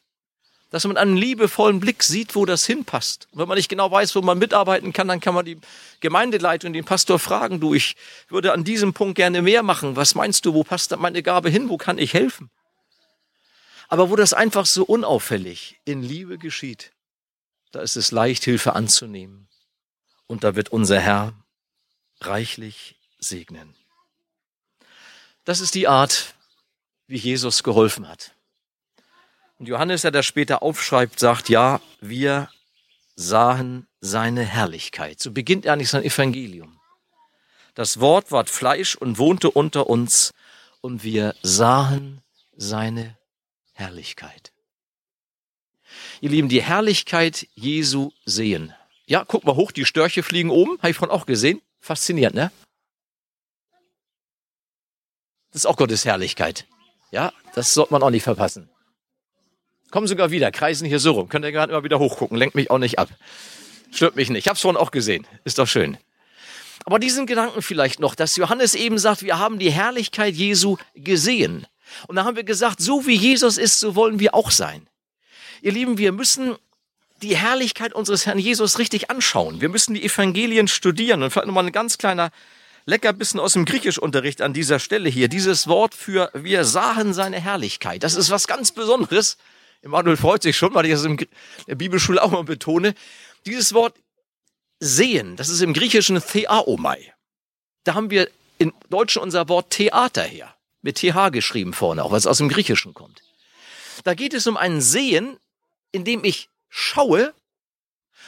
dass 0.70 0.86
man 0.86 0.96
einen 0.96 1.18
liebevollen 1.18 1.82
Blick 1.82 2.04
sieht, 2.04 2.36
wo 2.36 2.46
das 2.46 2.66
hinpasst. 2.66 3.28
Und 3.34 3.40
wenn 3.40 3.50
man 3.50 3.58
nicht 3.58 3.68
genau 3.68 3.92
weiß, 3.92 4.16
wo 4.16 4.22
man 4.22 4.38
mitarbeiten 4.38 4.94
kann, 4.94 5.10
dann 5.10 5.20
kann 5.20 5.34
man 5.34 5.44
die 5.44 5.58
Gemeindeleitung, 6.00 6.72
den 6.72 6.86
Pastor 6.86 7.20
fragen, 7.20 7.60
du, 7.60 7.74
ich 7.74 7.98
würde 8.30 8.54
an 8.54 8.64
diesem 8.64 8.94
Punkt 8.94 9.16
gerne 9.16 9.42
mehr 9.42 9.62
machen. 9.62 9.98
Was 9.98 10.16
meinst 10.16 10.46
du, 10.46 10.54
wo 10.54 10.64
passt 10.64 10.96
meine 10.96 11.22
Gabe 11.22 11.50
hin? 11.50 11.68
Wo 11.68 11.76
kann 11.76 11.98
ich 11.98 12.14
helfen? 12.14 12.50
Aber 13.90 14.10
wo 14.10 14.16
das 14.16 14.32
einfach 14.32 14.66
so 14.66 14.86
unauffällig 14.86 15.82
in 15.84 16.02
Liebe 16.02 16.38
geschieht, 16.38 16.94
da 17.74 17.82
ist 17.82 17.98
es 17.98 18.12
leicht, 18.12 18.46
Hilfe 18.46 18.72
anzunehmen. 18.72 19.50
Und 20.28 20.46
da 20.46 20.56
wird 20.56 20.70
unser 20.70 21.02
Herr 21.02 21.34
reichlich 22.22 22.96
segnen. 23.20 23.76
Das 25.46 25.60
ist 25.60 25.76
die 25.76 25.88
Art, 25.88 26.36
wie 27.08 27.18
Jesus 27.18 27.64
geholfen 27.64 28.08
hat. 28.08 28.32
Und 29.60 29.68
Johannes, 29.68 30.02
der 30.02 30.12
das 30.12 30.26
später 30.26 30.64
aufschreibt, 30.64 31.20
sagt, 31.20 31.50
ja, 31.50 31.82
wir 32.02 32.50
sahen 33.16 33.88
seine 34.02 34.44
Herrlichkeit. 34.44 35.20
So 35.20 35.32
beginnt 35.32 35.66
er 35.66 35.76
nicht 35.76 35.90
sein 35.90 36.04
Evangelium. 36.04 36.80
Das 37.76 38.00
Wort 38.00 38.32
ward 38.32 38.50
Fleisch 38.50 38.96
und 38.96 39.18
wohnte 39.18 39.50
unter 39.52 39.88
uns 39.88 40.34
und 40.82 41.04
wir 41.04 41.36
sahen 41.42 42.22
seine 42.56 43.18
Herrlichkeit. 43.74 44.52
Ihr 46.22 46.30
Lieben, 46.30 46.50
die 46.50 46.62
Herrlichkeit 46.62 47.48
Jesu 47.56 48.12
sehen. 48.26 48.74
Ja, 49.06 49.26
guck 49.26 49.44
mal 49.44 49.56
hoch, 49.56 49.72
die 49.72 49.86
Störche 49.86 50.24
fliegen 50.24 50.50
oben, 50.50 50.78
habe 50.80 50.92
ich 50.92 50.98
von 50.98 51.10
auch 51.10 51.26
gesehen. 51.26 51.62
Faszinierend, 51.80 52.36
ne? 52.36 52.52
Das 55.54 55.62
ist 55.62 55.66
auch 55.68 55.78
Gottes 55.78 56.04
Herrlichkeit. 56.04 56.66
Ja, 57.12 57.32
das 57.54 57.74
sollte 57.74 57.94
man 57.94 58.02
auch 58.02 58.10
nicht 58.10 58.24
verpassen. 58.24 58.70
Kommen 59.92 60.08
sogar 60.08 60.32
wieder, 60.32 60.52
kreisen 60.52 60.88
hier 60.88 61.00
so 61.00 61.12
rum. 61.12 61.30
Könnt 61.30 61.46
ihr 61.46 61.52
gerade 61.52 61.72
immer 61.72 61.84
wieder 61.84 62.00
hochgucken, 62.00 62.36
lenkt 62.36 62.56
mich 62.56 62.72
auch 62.72 62.80
nicht 62.80 62.98
ab. 62.98 63.10
Stört 63.92 64.16
mich 64.16 64.32
nicht. 64.32 64.46
Ich 64.46 64.48
hab's 64.48 64.62
vorhin 64.62 64.82
auch 64.82 64.90
gesehen. 64.90 65.28
Ist 65.44 65.60
doch 65.60 65.68
schön. 65.68 66.00
Aber 66.86 66.98
diesen 66.98 67.28
Gedanken 67.28 67.62
vielleicht 67.62 68.00
noch, 68.00 68.16
dass 68.16 68.36
Johannes 68.36 68.74
eben 68.74 68.98
sagt, 68.98 69.22
wir 69.22 69.38
haben 69.38 69.60
die 69.60 69.72
Herrlichkeit 69.72 70.34
Jesu 70.34 70.78
gesehen. 70.96 71.68
Und 72.08 72.16
da 72.16 72.26
haben 72.26 72.36
wir 72.36 72.44
gesagt, 72.44 72.82
so 72.82 73.06
wie 73.06 73.16
Jesus 73.16 73.60
ist, 73.60 73.80
so 73.80 73.96
wollen 73.96 74.20
wir 74.20 74.34
auch 74.34 74.50
sein. 74.50 74.88
Ihr 75.62 75.72
Lieben, 75.72 76.00
wir 76.00 76.12
müssen 76.12 76.56
die 77.22 77.38
Herrlichkeit 77.38 77.94
unseres 77.94 78.26
Herrn 78.26 78.40
Jesus 78.40 78.80
richtig 78.80 79.12
anschauen. 79.12 79.62
Wir 79.62 79.70
müssen 79.70 79.94
die 79.94 80.04
Evangelien 80.04 80.68
studieren. 80.68 81.22
Und 81.22 81.30
vielleicht 81.30 81.46
nochmal 81.46 81.68
ein 81.68 81.72
ganz 81.72 82.00
kleiner 82.00 82.32
Leckerbissen 82.86 83.40
aus 83.40 83.54
dem 83.54 83.66
Griechischunterricht 83.66 84.42
an 84.42 84.54
dieser 84.54 84.80
Stelle 84.80 85.10
hier. 85.10 85.28
Dieses 85.28 85.68
Wort 85.68 85.94
für 85.94 86.30
wir 86.34 86.66
sahen 86.66 87.14
seine 87.14 87.40
Herrlichkeit. 87.40 88.04
Das 88.04 88.16
ist 88.16 88.30
was 88.30 88.48
ganz 88.48 88.72
Besonderes. 88.72 89.38
Emanuel 89.82 90.18
freut 90.18 90.44
sich 90.44 90.58
schon, 90.58 90.74
weil 90.74 90.86
ich 90.86 90.92
das 90.92 91.04
in 91.04 91.18
der 91.68 91.76
Bibelschule 91.76 92.22
auch 92.22 92.32
mal 92.32 92.44
betone. 92.44 92.94
Dieses 93.46 93.74
Wort 93.74 93.96
sehen, 94.80 95.36
das 95.36 95.50
ist 95.50 95.62
im 95.62 95.74
Griechischen 95.74 96.22
Theaomai. 96.22 97.14
Da 97.84 97.94
haben 97.94 98.10
wir 98.10 98.30
im 98.58 98.74
Deutschen 98.90 99.22
unser 99.22 99.50
Wort 99.50 99.72
Theater 99.72 100.24
her. 100.24 100.56
Mit 100.82 100.98
TH 100.98 101.32
geschrieben 101.32 101.74
vorne, 101.74 102.04
auch 102.04 102.12
was 102.12 102.28
aus 102.28 102.40
dem 102.40 102.50
Griechischen 102.50 102.94
kommt. 102.94 103.22
Da 104.04 104.14
geht 104.14 104.34
es 104.34 104.48
um 104.48 104.58
ein 104.58 104.82
Sehen, 104.82 105.38
in 105.92 106.04
dem 106.04 106.26
ich 106.26 106.50
schaue 106.70 107.34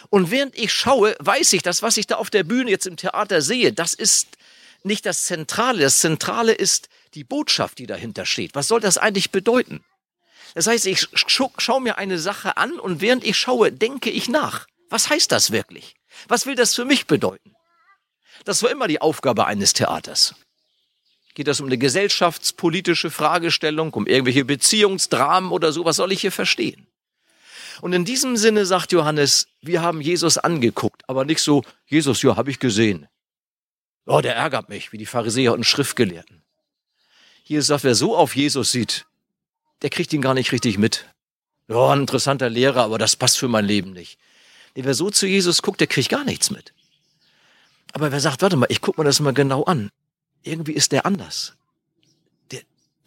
und 0.10 0.32
während 0.32 0.58
ich 0.58 0.74
schaue, 0.74 1.16
weiß 1.20 1.54
ich, 1.54 1.62
dass 1.62 1.82
was 1.82 1.98
ich 1.98 2.08
da 2.08 2.16
auf 2.16 2.30
der 2.30 2.44
Bühne 2.44 2.70
jetzt 2.70 2.88
im 2.88 2.98
Theater 2.98 3.42
sehe, 3.42 3.74
das 3.74 3.94
ist 3.94 4.38
nicht 4.84 5.06
das 5.06 5.26
Zentrale. 5.26 5.82
Das 5.82 6.00
Zentrale 6.00 6.54
ist 6.54 6.90
die 7.16 7.24
Botschaft, 7.24 7.80
die 7.80 7.88
dahinter 7.88 8.26
steht. 8.26 8.56
Was 8.56 8.68
soll 8.68 8.80
das 8.80 8.98
eigentlich 8.98 9.32
bedeuten? 9.32 9.84
Das 10.54 10.68
heißt, 10.68 10.86
ich 10.86 11.08
scha 11.14 11.50
schaue 11.58 11.82
mir 11.82 11.98
eine 11.98 12.20
Sache 12.20 12.58
an 12.58 12.80
und 12.80 13.02
während 13.02 13.24
ich 13.24 13.38
schaue, 13.38 13.72
denke 13.72 14.10
ich 14.10 14.30
nach. 14.30 14.68
Was 14.90 15.10
heißt 15.10 15.32
das 15.32 15.52
wirklich? 15.52 15.96
Was 16.28 16.46
will 16.46 16.56
das 16.56 16.76
für 16.76 16.86
mich 16.86 17.08
bedeuten? 17.08 17.56
Das 18.46 18.62
war 18.64 18.70
immer 18.70 18.88
die 18.88 19.02
Aufgabe 19.02 19.48
eines 19.48 19.74
Theaters. 19.74 20.36
Geht 21.34 21.48
das 21.48 21.60
um 21.60 21.66
eine 21.66 21.78
gesellschaftspolitische 21.78 23.12
Fragestellung, 23.12 23.92
um 23.94 24.08
irgendwelche 24.08 24.46
Beziehungsdramen 24.46 25.52
oder 25.52 25.74
so? 25.74 25.84
Was 25.84 25.98
soll 25.98 26.14
ich 26.14 26.22
hier 26.22 26.32
verstehen? 26.32 26.88
Und 27.82 27.94
in 27.94 28.06
diesem 28.06 28.38
Sinne 28.38 28.66
sagt 28.66 28.92
Johannes, 28.92 29.48
wir 29.62 29.82
haben 29.82 30.02
Jesus 30.02 30.38
angeguckt, 30.38 31.04
aber 31.08 31.26
nicht 31.26 31.42
so, 31.42 31.64
Jesus, 31.86 32.22
ja, 32.22 32.36
habe 32.36 32.52
ich 32.52 32.60
gesehen. 32.60 33.08
Oh, 34.06 34.22
der 34.22 34.36
ärgert 34.36 34.70
mich, 34.70 34.92
wie 34.92 34.98
die 34.98 35.06
Pharisäer 35.06 35.54
und 35.54 35.66
Schriftgelehrten. 35.66 36.44
Hier 37.44 37.62
sagt, 37.62 37.84
wer 37.84 37.96
so 37.96 38.16
auf 38.16 38.36
Jesus 38.36 38.72
sieht, 38.72 39.06
der 39.82 39.90
kriegt 39.90 40.14
ihn 40.14 40.22
gar 40.22 40.34
nicht 40.34 40.52
richtig 40.52 40.78
mit. 40.78 41.06
Ja, 41.68 41.92
ein 41.92 42.02
interessanter 42.02 42.50
Lehrer, 42.50 42.84
aber 42.84 42.98
das 42.98 43.16
passt 43.16 43.38
für 43.38 43.48
mein 43.48 43.66
Leben 43.66 43.92
nicht. 43.92 44.20
Nee, 44.76 44.84
wer 44.84 44.94
so 44.94 45.10
zu 45.10 45.26
Jesus 45.26 45.62
guckt, 45.62 45.80
der 45.80 45.88
kriegt 45.88 46.10
gar 46.10 46.24
nichts 46.24 46.52
mit. 46.52 46.74
Aber 47.94 48.12
wer 48.12 48.20
sagt, 48.20 48.42
warte 48.42 48.58
mal, 48.58 48.68
ich 48.70 48.82
guck 48.82 48.98
mir 48.98 49.04
das 49.04 49.20
mal 49.20 49.34
genau 49.34 49.64
an. 49.64 49.90
Irgendwie 50.44 50.74
ist 50.74 50.92
der 50.92 51.06
anders 51.06 51.56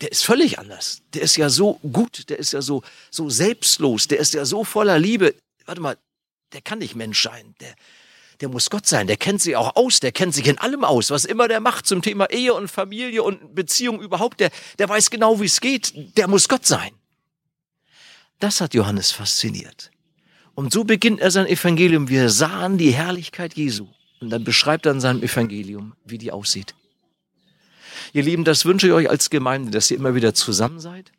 der 0.00 0.12
ist 0.12 0.24
völlig 0.24 0.58
anders. 0.58 1.02
Der 1.14 1.22
ist 1.22 1.36
ja 1.36 1.48
so 1.48 1.74
gut, 1.92 2.28
der 2.30 2.38
ist 2.38 2.52
ja 2.52 2.62
so, 2.62 2.82
so 3.10 3.30
selbstlos, 3.30 4.08
der 4.08 4.18
ist 4.18 4.34
ja 4.34 4.44
so 4.44 4.64
voller 4.64 4.98
Liebe. 4.98 5.34
Warte 5.66 5.80
mal, 5.80 5.96
der 6.52 6.60
kann 6.60 6.78
nicht 6.78 6.94
Mensch 6.94 7.22
sein. 7.22 7.54
Der, 7.60 7.74
der 8.40 8.48
muss 8.48 8.70
Gott 8.70 8.86
sein. 8.86 9.06
Der 9.06 9.16
kennt 9.16 9.42
sich 9.42 9.56
auch 9.56 9.76
aus. 9.76 10.00
Der 10.00 10.12
kennt 10.12 10.34
sich 10.34 10.46
in 10.46 10.58
allem 10.58 10.84
aus. 10.84 11.10
Was 11.10 11.24
immer 11.24 11.48
der 11.48 11.60
macht 11.60 11.86
zum 11.86 12.02
Thema 12.02 12.30
Ehe 12.30 12.54
und 12.54 12.68
Familie 12.68 13.22
und 13.22 13.54
Beziehung 13.54 14.00
überhaupt, 14.00 14.40
der, 14.40 14.50
der 14.78 14.88
weiß 14.88 15.10
genau, 15.10 15.40
wie 15.40 15.46
es 15.46 15.60
geht. 15.60 16.16
Der 16.16 16.28
muss 16.28 16.48
Gott 16.48 16.64
sein. 16.64 16.92
Das 18.38 18.60
hat 18.60 18.74
Johannes 18.74 19.10
fasziniert. 19.10 19.90
Und 20.54 20.72
so 20.72 20.84
beginnt 20.84 21.20
er 21.20 21.30
sein 21.30 21.46
Evangelium. 21.46 22.08
Wir 22.08 22.30
sahen 22.30 22.78
die 22.78 22.92
Herrlichkeit 22.92 23.54
Jesu. 23.54 23.88
Und 24.20 24.30
dann 24.30 24.44
beschreibt 24.44 24.86
er 24.86 24.92
in 24.92 25.00
seinem 25.00 25.22
Evangelium, 25.22 25.94
wie 26.04 26.18
die 26.18 26.32
aussieht. 26.32 26.74
Ihr 28.12 28.22
Lieben, 28.22 28.44
das 28.44 28.64
wünsche 28.64 28.86
ich 28.86 28.92
euch 28.92 29.10
als 29.10 29.30
Gemeinde, 29.30 29.70
dass 29.70 29.90
ihr 29.90 29.96
immer 29.96 30.14
wieder 30.14 30.34
zusammen 30.34 30.80
seid. 30.80 31.12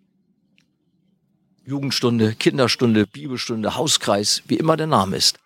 Jugendstunde, 1.65 2.36
Kinderstunde, 2.36 3.06
Bibelstunde, 3.06 3.76
Hauskreis, 3.76 4.42
wie 4.48 4.58
immer 4.58 4.76
der 4.76 4.88
Name 4.88 5.18
ist. 5.18 5.39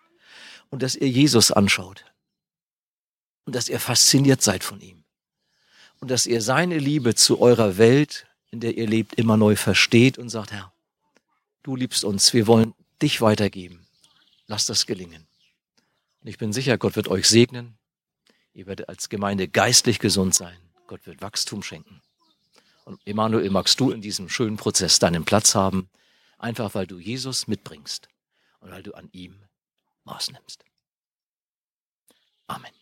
Und 0.70 0.82
dass 0.82 0.96
ihr 0.96 1.08
Jesus 1.08 1.50
anschaut. 1.52 2.04
Und 3.44 3.54
dass 3.54 3.68
ihr 3.68 3.78
fasziniert 3.78 4.42
seid 4.42 4.64
von 4.64 4.80
ihm. 4.80 5.04
Und 6.00 6.10
dass 6.10 6.26
ihr 6.26 6.40
seine 6.40 6.78
Liebe 6.78 7.14
zu 7.14 7.40
eurer 7.40 7.76
Welt, 7.76 8.26
in 8.50 8.60
der 8.60 8.76
ihr 8.76 8.86
lebt, 8.86 9.14
immer 9.14 9.36
neu 9.36 9.54
versteht 9.54 10.18
und 10.18 10.30
sagt, 10.30 10.52
Herr, 10.52 10.72
du 11.62 11.76
liebst 11.76 12.04
uns, 12.04 12.32
wir 12.32 12.46
wollen 12.46 12.74
dich 13.02 13.20
weitergeben. 13.20 13.86
Lass 14.46 14.66
das 14.66 14.86
gelingen. 14.86 15.26
Und 16.22 16.28
ich 16.28 16.38
bin 16.38 16.52
sicher, 16.52 16.78
Gott 16.78 16.96
wird 16.96 17.08
euch 17.08 17.28
segnen. 17.28 17.76
Ihr 18.54 18.66
werdet 18.66 18.88
als 18.88 19.08
Gemeinde 19.08 19.48
geistlich 19.48 19.98
gesund 19.98 20.34
sein. 20.34 20.56
Gott 20.86 21.06
wird 21.06 21.22
Wachstum 21.22 21.62
schenken. 21.62 22.02
Und 22.84 23.00
Emanuel, 23.06 23.50
magst 23.50 23.80
du 23.80 23.90
in 23.90 24.02
diesem 24.02 24.28
schönen 24.28 24.56
Prozess 24.56 24.98
deinen 24.98 25.24
Platz 25.24 25.54
haben, 25.54 25.88
einfach 26.38 26.74
weil 26.74 26.86
du 26.86 26.98
Jesus 26.98 27.48
mitbringst 27.48 28.08
und 28.60 28.70
weil 28.70 28.82
du 28.82 28.92
an 28.94 29.08
ihm 29.12 29.40
Maß 30.04 30.32
nimmst. 30.32 30.64
Amen. 32.46 32.72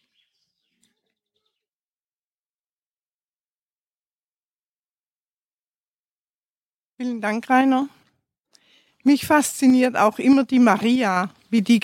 Vielen 6.96 7.20
Dank, 7.20 7.48
Rainer. 7.48 7.88
Mich 9.04 9.26
fasziniert 9.26 9.96
auch 9.96 10.18
immer 10.18 10.44
die 10.44 10.60
Maria, 10.60 11.32
wie 11.50 11.62
die 11.62 11.80